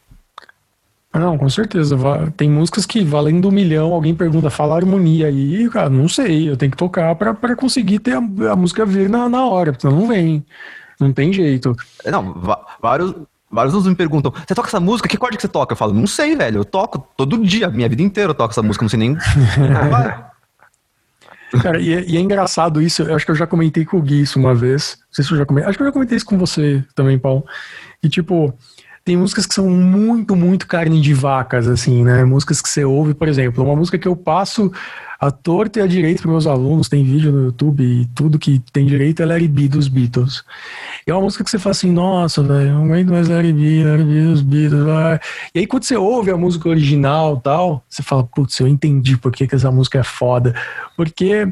[1.15, 1.97] Não, com certeza.
[2.37, 6.57] Tem músicas que valendo um milhão, alguém pergunta, fala harmonia aí, cara, não sei, eu
[6.57, 9.87] tenho que tocar pra, pra conseguir ter a, a música vir na, na hora, porque
[9.87, 10.45] senão não vem.
[11.01, 11.77] Não tem jeito.
[12.05, 12.35] Não,
[12.81, 13.15] vários,
[13.51, 15.09] vários alunos me perguntam: você toca essa música?
[15.09, 15.73] Que acorde que você toca?
[15.73, 16.59] Eu falo: não sei, velho.
[16.59, 19.17] Eu toco todo dia, minha vida inteira eu toco essa música, não sei nem.
[21.63, 24.03] Cara, e é, e é engraçado isso, eu acho que eu já comentei com o
[24.03, 24.99] Gui isso uma vez.
[25.01, 25.69] Não sei se eu já comentei.
[25.69, 27.45] Acho que eu já comentei isso com você também, Paulo.
[28.03, 28.53] E tipo,
[29.05, 32.25] tem músicas que são muito, muito carne de vacas, assim, né?
[32.25, 34.73] Músicas que você ouve, por exemplo, uma música que eu passo
[35.21, 38.61] a torta e a direita para meus alunos, tem vídeo no YouTube e tudo que
[38.73, 40.45] tem direito é Larry B dos Beatles.
[41.07, 43.85] E é uma música que você fala assim, nossa, velho, não aguento mais Larry B,
[43.85, 44.85] Larry B dos Beatles.
[44.85, 45.21] vai.
[45.55, 49.33] E aí quando você ouve a música original tal, você fala, putz, eu entendi por
[49.33, 50.55] que, que essa música é foda.
[50.97, 51.49] Porque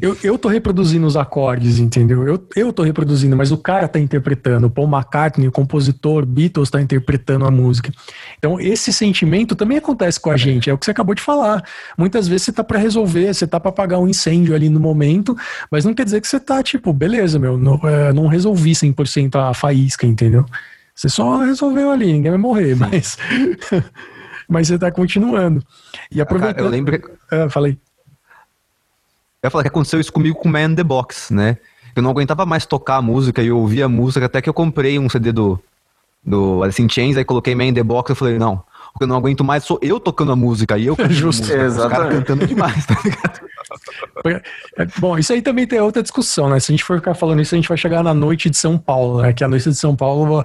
[0.00, 2.26] eu, eu tô reproduzindo os acordes, entendeu?
[2.26, 4.68] Eu, eu tô reproduzindo, mas o cara tá interpretando.
[4.68, 7.92] O Paul McCartney, o compositor, Beatles, tá interpretando a música.
[8.38, 10.70] Então, esse sentimento também acontece com a gente.
[10.70, 11.64] É o que você acabou de falar.
[11.96, 15.36] Muitas vezes você tá para resolver, você tá para apagar um incêndio ali no momento,
[15.70, 19.34] mas não quer dizer que você tá, tipo, beleza, meu, não, é, não resolvi 100%
[19.36, 20.46] a faísca, entendeu?
[20.94, 23.18] Você só resolveu ali, ninguém vai morrer, mas.
[24.48, 25.62] mas você tá continuando.
[26.10, 26.64] E Cara, aproveitando.
[26.64, 27.18] eu lembro.
[27.30, 27.78] Ah, falei.
[29.42, 31.58] Eu ia falar que aconteceu isso comigo com Man in the Box, né?
[31.94, 34.54] Eu não aguentava mais tocar a música e eu ouvia a música até que eu
[34.54, 35.60] comprei um CD do,
[36.24, 38.62] do Alice in Chains, aí coloquei Man in the Box e falei, não,
[38.94, 41.42] o que eu não aguento mais sou eu tocando a música e eu Justo.
[41.42, 42.16] música, Exatamente.
[42.16, 43.48] cantando demais, tá ligado?
[44.76, 46.58] É, Bom, isso aí também tem outra discussão, né?
[46.58, 48.76] Se a gente for ficar falando isso, a gente vai chegar na noite de São
[48.76, 49.32] Paulo, né?
[49.32, 50.44] Que a noite de São Paulo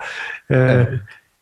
[0.50, 1.00] é,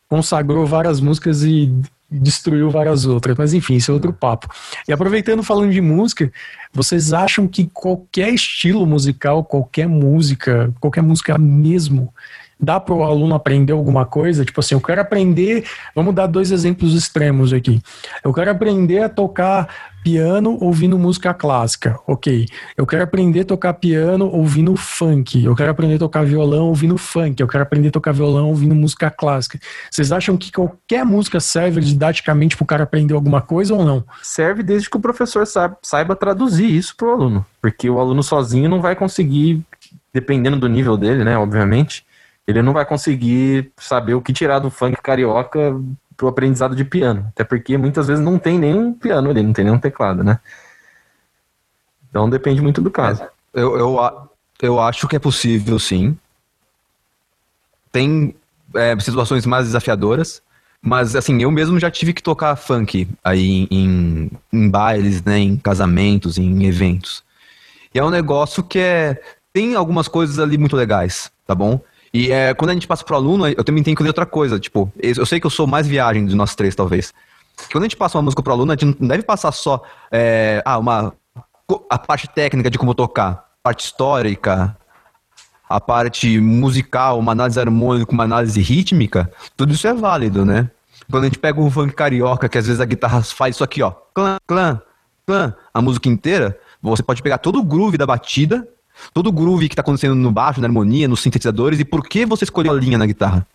[0.08, 1.70] consagrou várias músicas e
[2.12, 3.36] destruiu várias outras.
[3.36, 4.48] Mas enfim, isso é outro papo.
[4.86, 6.30] E aproveitando falando de música,
[6.72, 12.12] vocês acham que qualquer estilo musical, qualquer música, qualquer música mesmo,
[12.62, 14.44] dá para o aluno aprender alguma coisa?
[14.44, 15.64] Tipo assim, eu quero aprender.
[15.94, 17.82] Vamos dar dois exemplos extremos aqui.
[18.22, 21.98] Eu quero aprender a tocar piano ouvindo música clássica.
[22.06, 22.46] Ok.
[22.76, 25.44] Eu quero aprender a tocar piano ouvindo funk.
[25.44, 27.40] Eu quero aprender a tocar violão ouvindo funk.
[27.40, 29.58] Eu quero aprender a tocar violão ouvindo música clássica.
[29.90, 34.04] Vocês acham que qualquer música serve didaticamente para o cara aprender alguma coisa ou não?
[34.22, 35.46] Serve desde que o professor
[35.82, 37.46] saiba, traduzir isso pro aluno.
[37.60, 39.62] Porque o aluno sozinho não vai conseguir,
[40.12, 42.04] dependendo do nível dele, né, obviamente,
[42.46, 45.74] ele não vai conseguir saber o que tirar do funk carioca
[46.16, 47.26] pro aprendizado de piano.
[47.28, 50.38] Até porque muitas vezes não tem nenhum piano ali, não tem nenhum teclado, né?
[52.10, 53.24] Então depende muito do caso.
[53.54, 54.28] Eu, eu, a-
[54.60, 56.16] eu acho que é possível, sim.
[57.90, 58.34] Tem
[58.74, 60.42] é, situações mais desafiadoras,
[60.80, 65.56] mas assim, eu mesmo já tive que tocar funk aí em, em bailes, né, em
[65.56, 67.22] casamentos, em eventos.
[67.94, 69.20] E é um negócio que é.
[69.52, 71.78] Tem algumas coisas ali muito legais, tá bom?
[72.12, 74.60] E é, quando a gente passa pro aluno, eu também tenho que ver outra coisa.
[74.60, 77.12] Tipo, eu sei que eu sou mais viagem de nós três, talvez.
[77.70, 80.62] Quando a gente passa uma música pro aluno, a gente não deve passar só é,
[80.64, 81.14] ah, uma,
[81.88, 84.76] a parte técnica de como tocar, parte histórica,
[85.68, 90.70] a parte musical, uma análise harmônica, uma análise rítmica, tudo isso é válido, né?
[91.10, 93.82] Quando a gente pega um funk carioca, que às vezes a guitarra faz isso aqui,
[93.82, 94.82] ó, clã, clã,
[95.26, 98.68] clã, a música inteira, você pode pegar todo o groove da batida,
[99.12, 102.24] todo o groove que tá acontecendo no baixo, na harmonia, nos sintetizadores, e por que
[102.26, 103.46] você escolheu a linha na guitarra?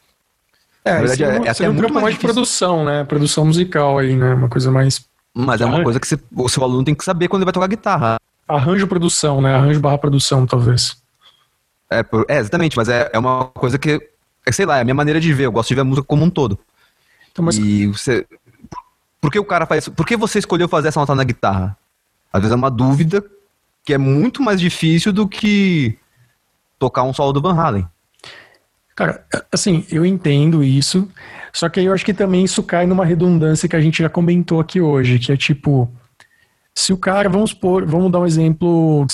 [0.84, 3.04] É, Na verdade, é- um- é seria até um muito mais mais de produção, né?
[3.04, 4.34] Produção musical aí, né?
[4.34, 5.06] Uma coisa mais.
[5.36, 7.54] Mas é uma coisa que você- o seu aluno tem que saber quando ele vai
[7.54, 8.18] tocar guitarra.
[8.48, 9.54] Arranjo produção, né?
[9.56, 10.96] Arranjo barra produção, talvez.
[11.92, 14.02] É, é, exatamente, mas é, é uma coisa que,
[14.46, 16.06] é, sei lá, é a minha maneira de ver, eu gosto de ver a música
[16.08, 16.58] como um todo.
[17.32, 18.26] Então, mas E você.
[19.20, 19.90] Por que o cara faz.
[19.90, 21.78] Por que você escolheu fazer essa nota na guitarra?
[22.32, 23.24] Às vezes é uma dúvida
[23.88, 25.98] que é muito mais difícil do que
[26.78, 27.88] tocar um solo do Van Halen.
[28.94, 31.10] Cara, assim, eu entendo isso,
[31.54, 34.10] só que aí eu acho que também isso cai numa redundância que a gente já
[34.10, 35.90] comentou aqui hoje, que é tipo,
[36.76, 39.08] se o cara, vamos supor, vamos dar um exemplo,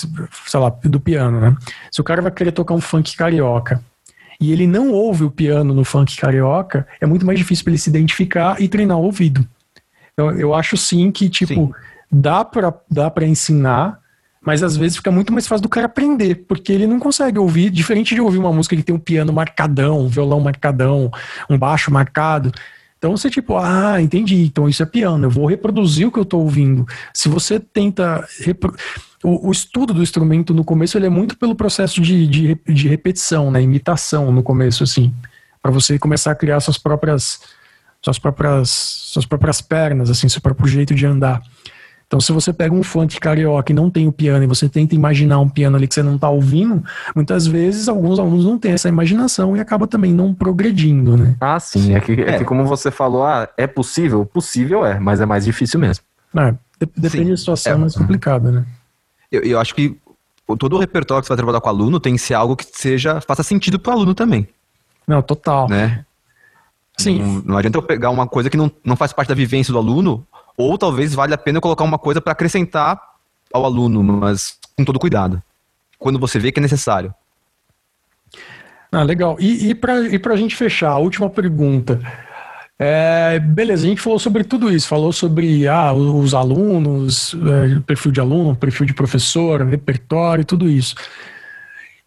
[0.47, 1.55] sei lá, do piano, né?
[1.91, 3.79] Se o cara vai querer tocar um funk carioca
[4.41, 7.77] e ele não ouve o piano no funk carioca, é muito mais difícil para ele
[7.77, 9.47] se identificar e treinar o ouvido.
[10.13, 11.71] Então, eu acho sim que, tipo, Sim.
[12.11, 14.01] dá pra, dá pra ensinar,
[14.45, 17.69] mas às vezes fica muito mais fácil do cara aprender, porque ele não consegue ouvir,
[17.69, 21.11] diferente de ouvir uma música que tem um piano marcadão, um violão marcadão,
[21.49, 22.51] um baixo marcado.
[22.97, 26.23] Então você tipo, ah, entendi, então isso é piano, eu vou reproduzir o que eu
[26.23, 26.85] estou ouvindo.
[27.13, 28.73] Se você tenta repro...
[29.23, 32.87] o, o, estudo do instrumento no começo ele é muito pelo processo de, de, de
[32.87, 35.13] repetição, né, imitação no começo assim,
[35.61, 37.41] para você começar a criar suas próprias
[38.01, 41.41] suas próprias suas próprias pernas, assim, seu próprio jeito de andar.
[42.07, 44.93] Então, se você pega um funk carioca e não tem o piano e você tenta
[44.93, 46.83] imaginar um piano ali que você não está ouvindo,
[47.15, 51.35] muitas vezes alguns alunos não têm essa imaginação e acaba também não progredindo, né?
[51.41, 51.95] Ah, sim.
[51.95, 52.31] É que, é.
[52.31, 54.25] é que como você falou, ah, é possível?
[54.25, 56.03] Possível é, mas é mais difícil mesmo.
[56.37, 56.53] É,
[56.95, 57.31] depende sim.
[57.31, 58.65] da situação, é mais complicada, né?
[59.31, 59.97] Eu, eu acho que
[60.59, 62.65] todo o repertório que você vai trabalhar com o aluno tem que ser algo que
[62.71, 64.47] seja faça sentido para o aluno também.
[65.07, 65.67] Não, total.
[65.67, 66.05] Né?
[66.97, 67.19] Sim.
[67.19, 69.79] Não, não, adianta eu pegar uma coisa que não, não faz parte da vivência do
[69.79, 70.25] aluno
[70.57, 72.99] ou talvez valha a pena colocar uma coisa para acrescentar
[73.53, 75.41] ao aluno, mas com todo cuidado.
[75.99, 77.13] Quando você vê que é necessário.
[78.91, 79.37] Ah, legal.
[79.39, 81.99] E, e para a gente fechar, a última pergunta.
[82.77, 88.11] É, beleza, a gente falou sobre tudo isso, falou sobre ah, os alunos, é, perfil
[88.11, 90.95] de aluno, perfil de professor, repertório, tudo isso.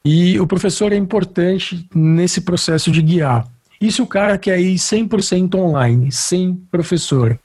[0.05, 3.47] E o professor é importante nesse processo de guiar.
[3.80, 7.38] E se o cara quer ir 100% online, sem professor?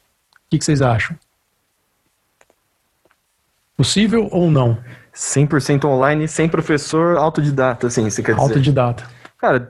[0.52, 1.18] Que, que vocês acham?
[3.78, 4.78] Possível ou não?
[5.16, 8.44] 100% online, sem professor, autodidata, assim, você quer dizer?
[8.44, 9.10] Autodidata.
[9.38, 9.70] Cara,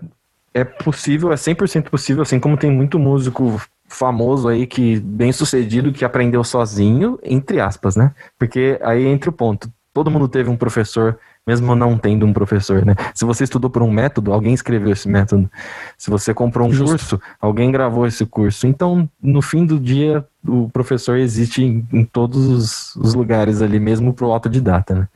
[0.53, 5.93] é possível, é 100% possível, assim como tem muito músico famoso aí que bem sucedido
[5.93, 8.13] que aprendeu sozinho, entre aspas, né?
[8.37, 9.71] Porque aí entra o ponto.
[9.93, 12.95] Todo mundo teve um professor mesmo não tendo um professor, né?
[13.15, 15.49] Se você estudou por um método, alguém escreveu esse método.
[15.97, 16.91] Se você comprou um Justo.
[16.91, 18.67] curso, alguém gravou esse curso.
[18.67, 23.79] Então, no fim do dia, o professor existe em, em todos os, os, lugares ali,
[23.79, 25.07] mesmo para o autodidata, né?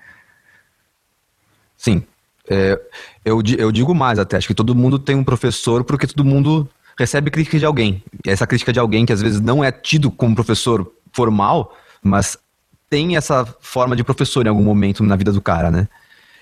[1.78, 2.04] Sim.
[2.50, 2.80] É,
[3.24, 6.68] eu, eu digo mais até, acho que todo mundo tem um professor porque todo mundo
[6.98, 8.04] recebe crítica de alguém.
[8.26, 12.38] E essa crítica de alguém que às vezes não é tido como professor formal, mas
[12.90, 15.88] tem essa forma de professor em algum momento na vida do cara, né?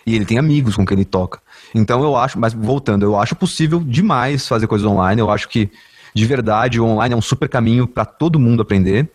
[0.05, 1.39] E ele tem amigos com quem ele toca.
[1.73, 5.21] Então eu acho, mas voltando, eu acho possível demais fazer coisas online.
[5.21, 5.69] Eu acho que,
[6.13, 9.09] de verdade, o online é um super caminho para todo mundo aprender.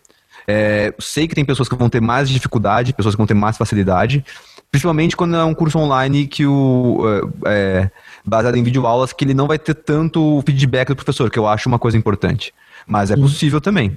[0.47, 3.55] É, sei que tem pessoas que vão ter mais dificuldade, pessoas que vão ter mais
[3.55, 4.25] facilidade,
[4.71, 7.01] principalmente quando é um curso online que o
[7.45, 7.91] é, é
[8.25, 11.69] baseado em videoaulas que ele não vai ter tanto feedback do professor, que eu acho
[11.69, 12.53] uma coisa importante.
[12.87, 13.95] Mas é possível também.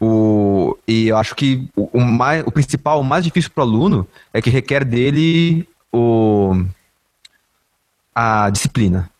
[0.00, 3.66] O, e eu acho que o, o, mais, o principal, o mais difícil para o
[3.66, 6.64] aluno é que requer dele o,
[8.14, 9.10] a disciplina.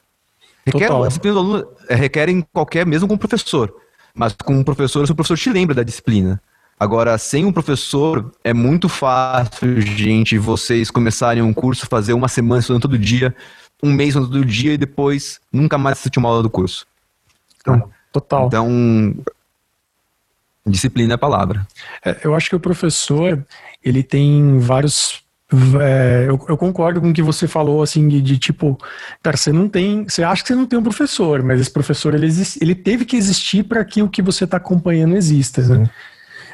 [0.67, 3.75] Requer, a disciplina do aluno é, requer em qualquer, mesmo com o professor.
[4.15, 6.41] Mas com um professor, se o professor te lembra da disciplina.
[6.79, 12.61] Agora, sem um professor, é muito fácil, gente, vocês começarem um curso, fazer uma semana
[12.61, 13.35] estudando todo dia,
[13.83, 16.87] um mês estudando todo dia e depois nunca mais assistir uma aula do curso.
[17.61, 18.47] Então, Total.
[18.47, 19.15] Então,
[20.67, 21.67] disciplina é a palavra.
[22.05, 23.45] É, eu acho que o professor,
[23.85, 25.23] ele tem vários
[25.81, 28.79] é, eu, eu, concordo com o que você falou, assim, de, de, tipo,
[29.23, 32.15] cara, você não tem, você acha que você não tem um professor, mas esse professor,
[32.15, 32.29] ele,
[32.61, 35.89] ele teve que existir para que o que você está acompanhando exista, né?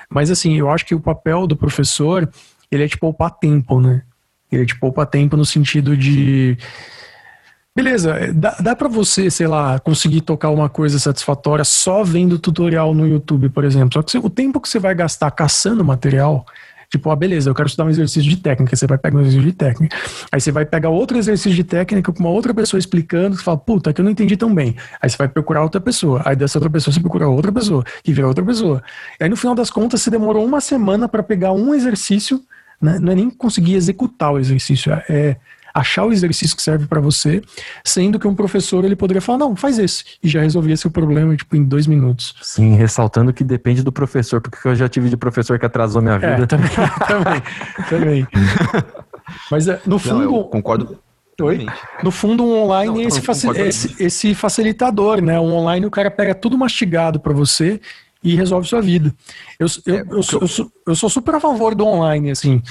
[0.09, 2.29] Mas, assim, eu acho que o papel do professor,
[2.71, 4.03] ele é de poupar tempo, né?
[4.53, 6.57] Ele é de poupar tempo no sentido de...
[7.75, 12.39] Beleza, é, dá, dá para você, sei lá, conseguir tocar uma coisa satisfatória só vendo
[12.39, 13.95] tutorial no YouTube, por exemplo.
[13.95, 16.47] Só que o tempo que você vai gastar caçando material
[16.89, 18.77] Tipo, ah, beleza, eu quero estudar um exercício de técnica.
[18.77, 19.97] Você vai pegar um exercício de técnica.
[20.31, 23.37] Aí você vai pegar outro exercício de técnica com uma outra pessoa explicando.
[23.37, 24.77] Você fala, puta, que eu não entendi tão bem.
[25.01, 26.23] Aí você vai procurar outra pessoa.
[26.25, 28.83] Aí dessa outra pessoa você procura outra pessoa, que vira outra pessoa.
[29.21, 32.43] Aí no final das contas você demorou uma semana para pegar um exercício,
[32.81, 32.99] né?
[32.99, 35.37] não é nem conseguir executar o exercício, é
[35.75, 37.43] achar o exercício que serve para você,
[37.85, 41.35] sendo que um professor ele poderia falar, não, faz esse, e já resolvia seu problema
[41.37, 42.37] tipo, em dois minutos.
[42.41, 46.15] Sim, ressaltando que depende do professor, porque eu já tive de professor que atrasou minha
[46.15, 46.45] é, vida.
[46.45, 46.71] É, também,
[47.09, 47.43] também,
[47.89, 48.29] também.
[49.51, 50.31] Mas é, no fundo...
[50.31, 50.99] Não, concordo
[51.43, 51.67] Oi?
[52.01, 55.41] No fundo, um online é esse, esse, esse, facilitador, né?
[55.41, 57.81] Um online o cara pega tudo mastigado para você
[58.23, 59.13] e resolve sua vida.
[59.59, 62.63] Eu, eu, é, eu, eu, eu, sou, eu sou super a favor do online, assim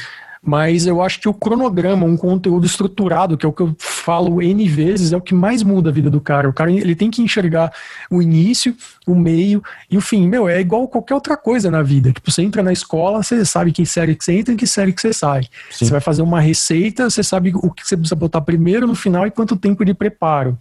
[0.45, 4.41] mas eu acho que o cronograma, um conteúdo estruturado, que é o que eu falo
[4.41, 6.49] N vezes, é o que mais muda a vida do cara.
[6.49, 7.71] O cara ele tem que enxergar
[8.11, 8.75] o início,
[9.07, 10.27] o meio e o fim.
[10.27, 12.11] Meu, é igual qualquer outra coisa na vida.
[12.11, 14.91] Tipo, você entra na escola, você sabe que série que você entra e que série
[14.91, 15.43] que você sai.
[15.71, 15.85] Sim.
[15.85, 19.25] Você vai fazer uma receita, você sabe o que você precisa botar primeiro, no final
[19.25, 20.57] e quanto tempo de preparo.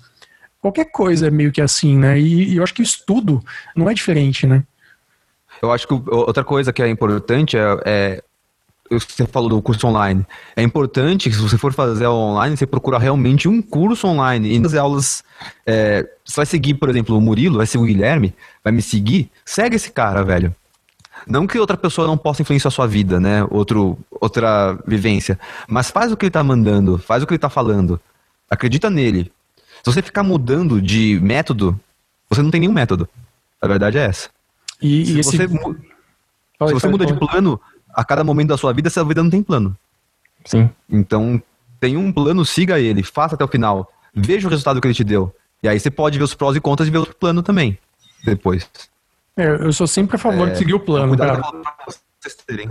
[0.60, 2.20] Qualquer coisa é meio que assim, né?
[2.20, 3.42] E, e eu acho que o estudo
[3.74, 4.62] não é diferente, né?
[5.60, 8.22] Eu acho que outra coisa que é importante é, é
[8.98, 10.26] você falou do curso online.
[10.56, 14.54] É importante que se você for fazer online, você procura realmente um curso online.
[14.54, 15.24] E nas aulas,
[15.66, 19.30] é, você vai seguir, por exemplo, o Murilo, vai seguir o Guilherme, vai me seguir,
[19.44, 20.54] segue esse cara, velho.
[21.26, 23.46] Não que outra pessoa não possa influenciar a sua vida, né?
[23.50, 25.38] Outro, outra vivência.
[25.68, 28.00] Mas faz o que ele tá mandando, faz o que ele tá falando.
[28.50, 29.30] Acredita nele.
[29.82, 31.78] Se você ficar mudando de método,
[32.28, 33.08] você não tem nenhum método.
[33.60, 34.28] A verdade é essa.
[34.80, 35.36] E, se e esse...
[35.36, 37.60] você, se você muda de plano,
[37.92, 39.76] a cada momento da sua vida, essa vida não tem plano.
[40.44, 40.70] Sim.
[40.90, 41.40] Então,
[41.78, 43.90] tem um plano, siga ele, faça até o final.
[44.14, 45.34] Veja o resultado que ele te deu.
[45.62, 47.78] E aí você pode ver os prós e contras e ver o plano também.
[48.24, 48.68] Depois.
[49.36, 51.40] É, eu sou sempre a favor de seguir o plano, cara.
[52.20, 52.70] vocês terem.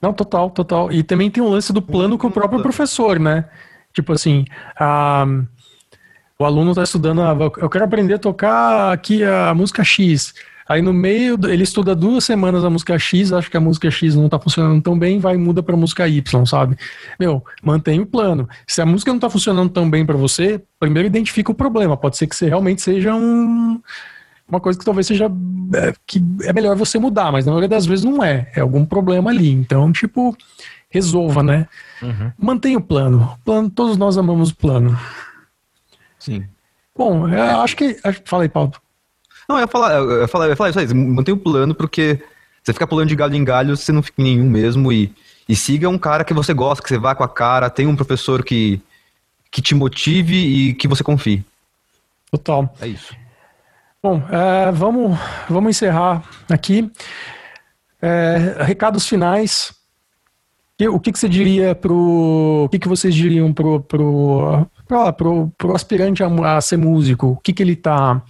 [0.00, 0.92] Não, total, total.
[0.92, 3.48] E também tem o lance do plano com o próprio professor, né?
[3.92, 4.44] Tipo assim,
[4.78, 5.24] a-
[6.38, 10.34] o aluno está estudando, ah, eu quero aprender a tocar aqui a música X.
[10.68, 14.14] Aí no meio, ele estuda duas semanas a música X, acha que a música X
[14.14, 16.76] não tá funcionando tão bem, vai e muda pra música Y, sabe?
[17.20, 18.48] Meu, mantém o plano.
[18.66, 21.96] Se a música não tá funcionando tão bem pra você, primeiro identifica o problema.
[21.96, 23.80] Pode ser que você realmente seja um,
[24.48, 25.26] uma coisa que talvez seja
[25.74, 28.50] é, que é melhor você mudar, mas na maioria das vezes não é.
[28.56, 29.50] É algum problema ali.
[29.50, 30.34] Então, tipo,
[30.88, 31.68] resolva, né?
[32.38, 33.36] Mantenha o plano.
[33.44, 33.68] plano.
[33.68, 34.98] Todos nós amamos o plano.
[36.18, 36.44] Sim.
[36.96, 37.98] Bom, eu acho que.
[38.02, 38.72] acho- Fala aí, Paulo.
[39.48, 40.94] Não, eu ia falar, eu ia falar, eu ia falar isso aí.
[40.94, 42.20] Mantém o plano, porque
[42.62, 44.92] você fica pulando de galho em galho, você não fica em nenhum mesmo.
[44.92, 45.12] E,
[45.48, 47.96] e siga um cara que você gosta, que você vá com a cara, tem um
[47.96, 48.80] professor que,
[49.50, 51.44] que te motive e que você confie.
[52.30, 52.74] Total.
[52.80, 53.14] É isso.
[54.02, 55.18] Bom, é, vamos,
[55.48, 56.90] vamos encerrar aqui.
[58.02, 59.72] É, recados finais.
[60.90, 62.64] O que, que você diria pro.
[62.64, 67.28] O que, que vocês diriam pro, pro, pro, pro, pro aspirante a, a ser músico?
[67.28, 68.20] O que, que ele tá.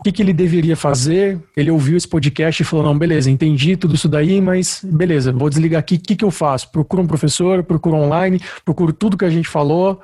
[0.00, 1.38] O que, que ele deveria fazer?
[1.54, 5.50] Ele ouviu esse podcast e falou: não, beleza, entendi tudo isso daí, mas beleza, vou
[5.50, 5.96] desligar aqui.
[5.96, 6.70] O que, que eu faço?
[6.72, 10.00] Procuro um professor, procuro online, procuro tudo que a gente falou,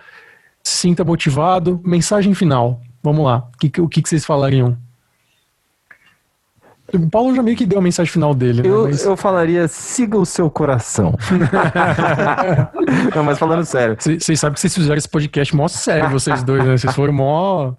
[0.63, 1.81] se sinta motivado.
[1.83, 2.83] Mensagem final.
[3.03, 3.49] Vamos lá.
[3.55, 4.77] O que, que- o que, que vocês falariam?
[6.93, 8.69] O Paulo já meio que deu a mensagem final dele, né?
[8.69, 11.15] Eu, Mas- eu falaria, siga o seu coração.
[13.15, 13.97] Não, mas falando sério.
[13.99, 16.77] Vocês vocês sabem que vocês fizeram esse podcast mó sério, vocês dois, né?
[16.77, 17.73] Vocês foram mó.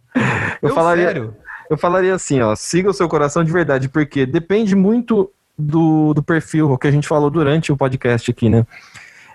[0.61, 1.33] Eu, Eu, falaria, sério?
[1.69, 6.23] Eu falaria assim, ó, siga o seu coração de verdade, porque depende muito do, do
[6.23, 8.65] perfil, o que a gente falou durante o podcast aqui, né?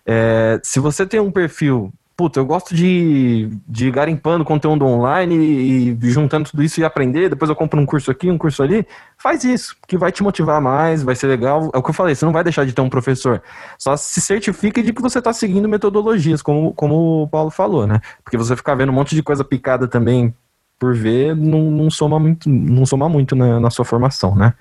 [0.06, 5.98] É, se você tem um perfil, puta, eu gosto de, de garimpando conteúdo online e,
[6.00, 8.86] e juntando tudo isso e aprender, depois eu compro um curso aqui, um curso ali,
[9.16, 11.70] faz isso, que vai te motivar mais, vai ser legal.
[11.74, 13.42] É o que eu falei, você não vai deixar de ter um professor.
[13.78, 18.00] Só se certifique de que você está seguindo metodologias, como, como o Paulo falou, né?
[18.24, 20.34] Porque você ficar vendo um monte de coisa picada também
[20.82, 24.52] por ver, não, não soma muito, não soma muito na, na sua formação, né?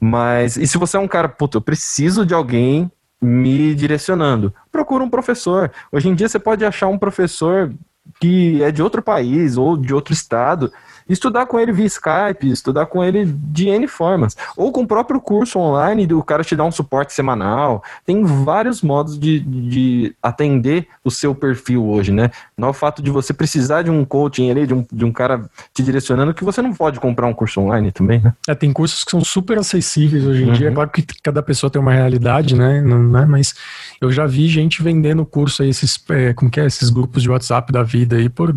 [0.00, 2.90] Mas, e se você é um cara, puta, eu preciso de alguém
[3.22, 5.70] me direcionando, procura um professor.
[5.92, 7.72] Hoje em dia você pode achar um professor
[8.20, 10.72] que é de outro país ou de outro estado,
[11.08, 15.20] estudar com ele via Skype, estudar com ele de N formas, ou com o próprio
[15.20, 17.82] curso online, do cara te dar um suporte semanal.
[18.06, 22.30] Tem vários modos de, de atender o seu perfil hoje, né?
[22.56, 25.12] Não é o fato de você precisar de um coaching ali, de um, de um
[25.12, 28.32] cara te direcionando, que você não pode comprar um curso online também, né?
[28.48, 30.66] É, tem cursos que são super acessíveis hoje em dia.
[30.66, 30.74] É Uhum.
[30.74, 32.80] claro que cada pessoa tem uma realidade, né?
[32.80, 33.26] Não, né?
[33.28, 33.54] Mas
[34.00, 37.30] eu já vi gente vendendo curso aí, esses, é, como que é, esses grupos de
[37.30, 38.54] WhatsApp da vida aí por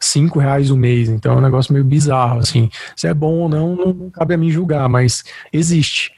[0.00, 1.08] cinco reais o mês.
[1.08, 2.70] Então é um negócio meio bizarro, assim.
[2.96, 5.22] Se é bom ou não, não, não cabe a mim julgar, mas
[5.52, 6.12] existe.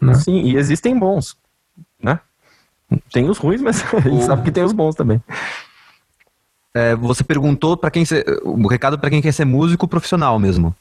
[0.00, 0.14] Né?
[0.14, 1.36] Sim, e existem bons,
[2.02, 2.20] né?
[3.10, 5.22] Tem os ruins, mas a gente sabe que tem os bons também.
[6.74, 10.74] É, você perguntou para quem ser, o recado para quem quer ser músico profissional mesmo.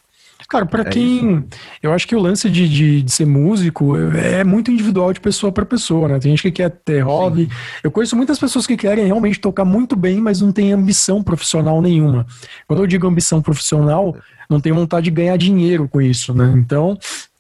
[0.47, 1.45] Cara, pra É quem.
[1.81, 5.51] Eu acho que o lance de, de, de ser músico é muito individual de pessoa
[5.51, 6.19] para pessoa, né?
[6.19, 7.49] Tem gente que quer ter hobby.
[7.83, 11.81] Eu conheço muitas pessoas que querem realmente tocar muito bem, mas não tem ambição profissional
[11.81, 12.25] nenhuma.
[12.67, 14.15] Quando eu digo ambição profissional,
[14.49, 16.53] não tem vontade de ganhar dinheiro com isso, né?
[16.57, 16.97] Então,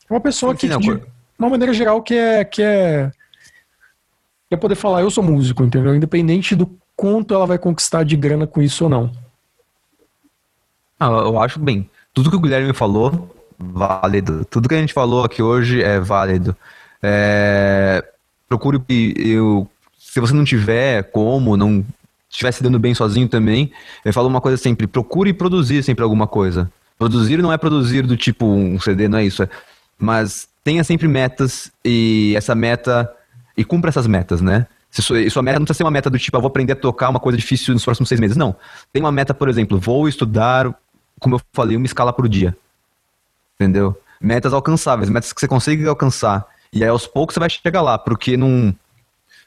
[0.09, 1.01] é uma pessoa que, Sim, não, de
[1.37, 3.11] uma maneira geral, quer, quer,
[4.49, 5.93] quer poder falar, eu sou músico, entendeu?
[5.95, 9.11] Independente do quanto ela vai conquistar de grana com isso ou não.
[10.99, 11.89] Ah, eu acho bem.
[12.13, 14.45] Tudo que o Guilherme falou, válido.
[14.45, 16.55] Tudo que a gente falou aqui hoje é válido.
[17.01, 18.03] É,
[18.47, 21.85] procure eu, se você não tiver como, não
[22.29, 23.71] estiver se dando bem sozinho também,
[24.03, 26.71] eu falo uma coisa sempre, procure produzir sempre alguma coisa.
[26.97, 29.43] Produzir não é produzir do tipo um CD, não é isso.
[29.43, 29.49] é-
[29.97, 33.11] mas tenha sempre metas e essa meta
[33.55, 34.65] e cumpra essas metas, né?
[34.89, 36.75] Se sua, sua meta não precisa ser uma meta do tipo, ah, vou aprender a
[36.75, 38.35] tocar uma coisa difícil nos próximos seis meses.
[38.35, 38.55] Não.
[38.91, 40.73] Tem uma meta, por exemplo, vou estudar,
[41.21, 42.57] como eu falei, uma escala por dia.
[43.55, 43.95] Entendeu?
[44.19, 46.45] Metas alcançáveis, metas que você consiga alcançar.
[46.73, 48.75] E aí aos poucos você vai chegar lá, porque não.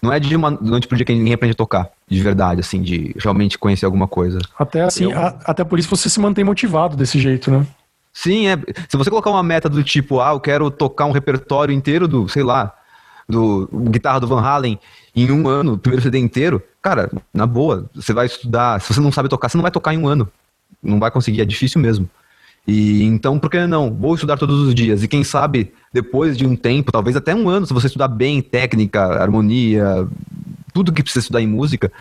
[0.01, 2.83] Não é de uma noite pro dia que ninguém aprende a tocar, de verdade, assim,
[2.83, 4.39] de realmente conhecer alguma coisa.
[4.59, 5.19] Até assim, eu...
[5.19, 7.67] a, até por isso você se mantém motivado desse jeito, né?
[8.13, 8.57] Sim, é.
[8.89, 12.29] Se você colocar uma meta do tipo, ah, eu quero tocar um repertório inteiro do,
[12.29, 12.75] sei lá,
[13.27, 14.79] do guitarra do Van Halen
[15.17, 18.81] em um ano, o primeiro CD inteiro, cara, na boa, você vai estudar.
[18.83, 20.31] Se você não sabe tocar, você não vai tocar em um ano.
[20.83, 22.09] Não vai conseguir, é difícil mesmo.
[22.67, 23.93] E então, por que não?
[23.93, 25.03] Vou estudar todos os dias.
[25.03, 28.41] E quem sabe, depois de um tempo, talvez até um ano, se você estudar bem
[28.41, 30.09] técnica, harmonia,
[30.73, 31.93] tudo que precisa estudar em música,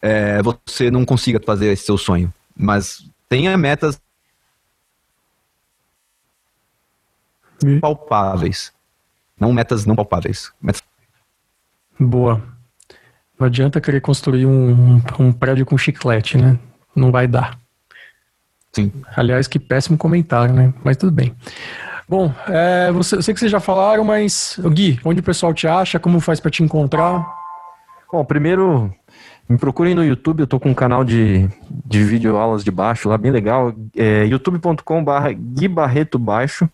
[0.00, 2.32] é, você não consiga fazer esse seu sonho.
[2.56, 4.00] Mas tenha metas
[7.80, 8.72] palpáveis.
[9.38, 10.52] Não metas não palpáveis.
[10.60, 10.82] Metas...
[11.98, 12.42] Boa.
[13.38, 16.58] Não adianta querer construir um, um prédio com chiclete, né?
[16.94, 17.58] Não vai dar.
[18.74, 18.90] Sim.
[19.16, 20.72] Aliás, que péssimo comentário, né?
[20.82, 21.34] Mas tudo bem.
[22.08, 25.66] Bom, é, você, eu sei que vocês já falaram, mas Gui, onde o pessoal te
[25.66, 25.98] acha?
[25.98, 27.24] Como faz para te encontrar?
[28.10, 28.92] Bom, primeiro
[29.48, 31.48] me procurem no YouTube, eu tô com um canal de,
[31.84, 36.68] de vídeo aulas de baixo lá, bem legal, é youtube.com.br Gui Barreto Baixo,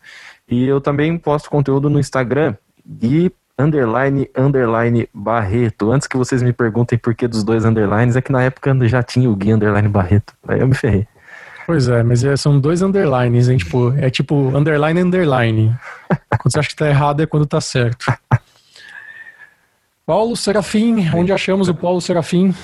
[0.48, 2.54] e eu também posto conteúdo no Instagram,
[2.86, 5.90] Gui underline, underline Barreto.
[5.90, 9.02] Antes que vocês me perguntem por que dos dois underlines, é que na época já
[9.02, 11.06] tinha o Gui underline Barreto, aí eu me ferrei.
[11.68, 13.58] Pois é, mas é, são dois underlines, hein?
[13.58, 15.76] Tipo, é tipo underline, underline.
[16.40, 18.10] Quando você acha que tá errado é quando tá certo.
[20.06, 22.54] Paulo Serafim, onde achamos o Paulo Serafim?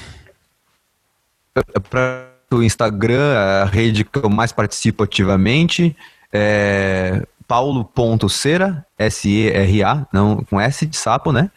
[1.90, 5.94] Para o Instagram, a rede que eu mais participo ativamente
[6.32, 11.50] é paulo.cera, S-E-R-A, não com S de sapo, né?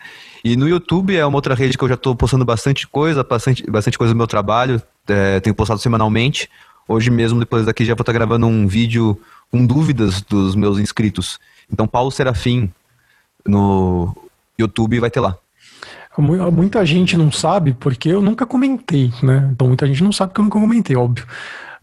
[0.44, 3.66] E no YouTube é uma outra rede que eu já estou postando bastante coisa, bastante,
[3.72, 6.50] bastante coisa do meu trabalho, é, tenho postado semanalmente.
[6.88, 9.20] Hoje mesmo, depois daqui, já vou estar gravando um vídeo
[9.52, 11.40] com dúvidas dos meus inscritos.
[11.72, 12.72] Então, Paulo Serafim
[13.46, 14.16] no
[14.58, 15.38] YouTube vai ter lá.
[16.18, 19.50] Muita gente não sabe, porque eu nunca comentei, né?
[19.52, 21.28] Então, muita gente não sabe que eu nunca comentei, óbvio.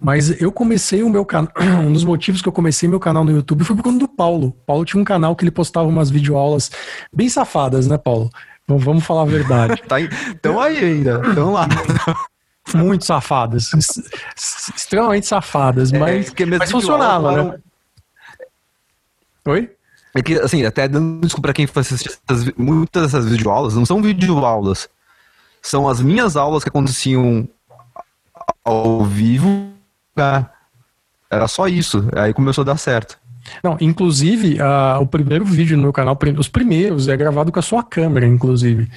[0.01, 1.53] Mas eu comecei o meu canal.
[1.85, 4.49] Um dos motivos que eu comecei meu canal no YouTube foi por conta do Paulo.
[4.49, 6.71] O Paulo tinha um canal que ele postava umas videoaulas
[7.13, 8.31] bem safadas, né, Paulo?
[8.67, 9.83] Vamos falar a verdade.
[9.87, 11.23] tá aí, então aí ainda.
[11.31, 11.69] Então lá.
[12.73, 13.71] muito safadas.
[14.37, 17.59] extremamente safadas, é, mas, mas funcionava, né?
[19.47, 19.71] Oi?
[20.15, 24.01] É que, assim, até dando desculpa pra quem faz essas, muitas dessas videoaulas, não são
[24.01, 24.89] videoaulas.
[25.61, 27.49] São as minhas aulas que aconteciam
[28.65, 29.73] ao vivo.
[30.15, 30.47] Né?
[31.29, 32.09] Era só isso.
[32.15, 33.19] Aí começou a dar certo.
[33.62, 37.62] Não, inclusive, uh, o primeiro vídeo no meu canal, os primeiros, é gravado com a
[37.62, 38.91] sua câmera, inclusive.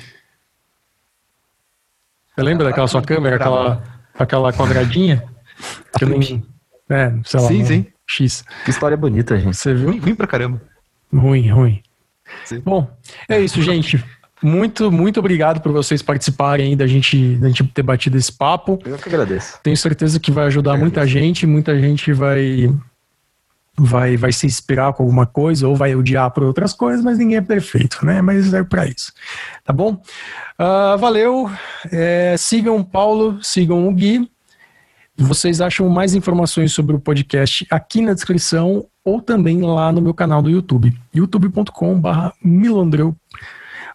[2.38, 3.84] Você lembra daquela sua câmera, aquela,
[4.14, 5.24] aquela quadradinha?
[5.98, 6.46] Que eu nem,
[6.88, 7.48] é, sei lá.
[7.48, 7.86] Sim, sim.
[8.08, 8.46] X.
[8.64, 9.58] Que história bonita, gente.
[9.58, 10.00] Você viu?
[10.00, 10.62] Ruim pra caramba.
[11.12, 11.82] Ruim, ruim.
[12.46, 12.60] Sim.
[12.60, 12.88] Bom,
[13.28, 14.04] é isso, gente.
[14.40, 18.78] Muito, muito obrigado por vocês participarem aí da gente, da gente ter batido esse papo.
[18.86, 19.60] Eu que agradeço.
[19.64, 22.72] Tenho certeza que vai ajudar muita gente, muita gente vai
[23.80, 27.38] vai, vai se inspirar com alguma coisa ou vai odiar por outras coisas, mas ninguém
[27.38, 28.22] é perfeito, né?
[28.22, 29.14] Mas é para isso.
[29.64, 30.02] Tá bom?
[30.60, 31.50] Uh, valeu.
[31.92, 34.30] É, sigam o Paulo, sigam o Gui.
[35.16, 40.14] Vocês acham mais informações sobre o podcast aqui na descrição ou também lá no meu
[40.14, 42.10] canal do YouTube, youtube.com.br
[42.44, 43.16] milondreu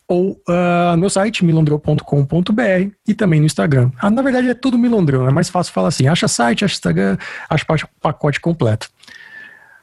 [0.08, 3.90] ou uh, meu site milondreu.com.br e também no Instagram.
[3.98, 7.16] Ah, na verdade é tudo milondreu, é mais fácil falar assim, acha site, acha Instagram,
[7.48, 8.88] acha pacote completo.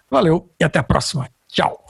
[0.10, 1.30] Valeu e até a próxima.
[1.48, 1.89] Tchau.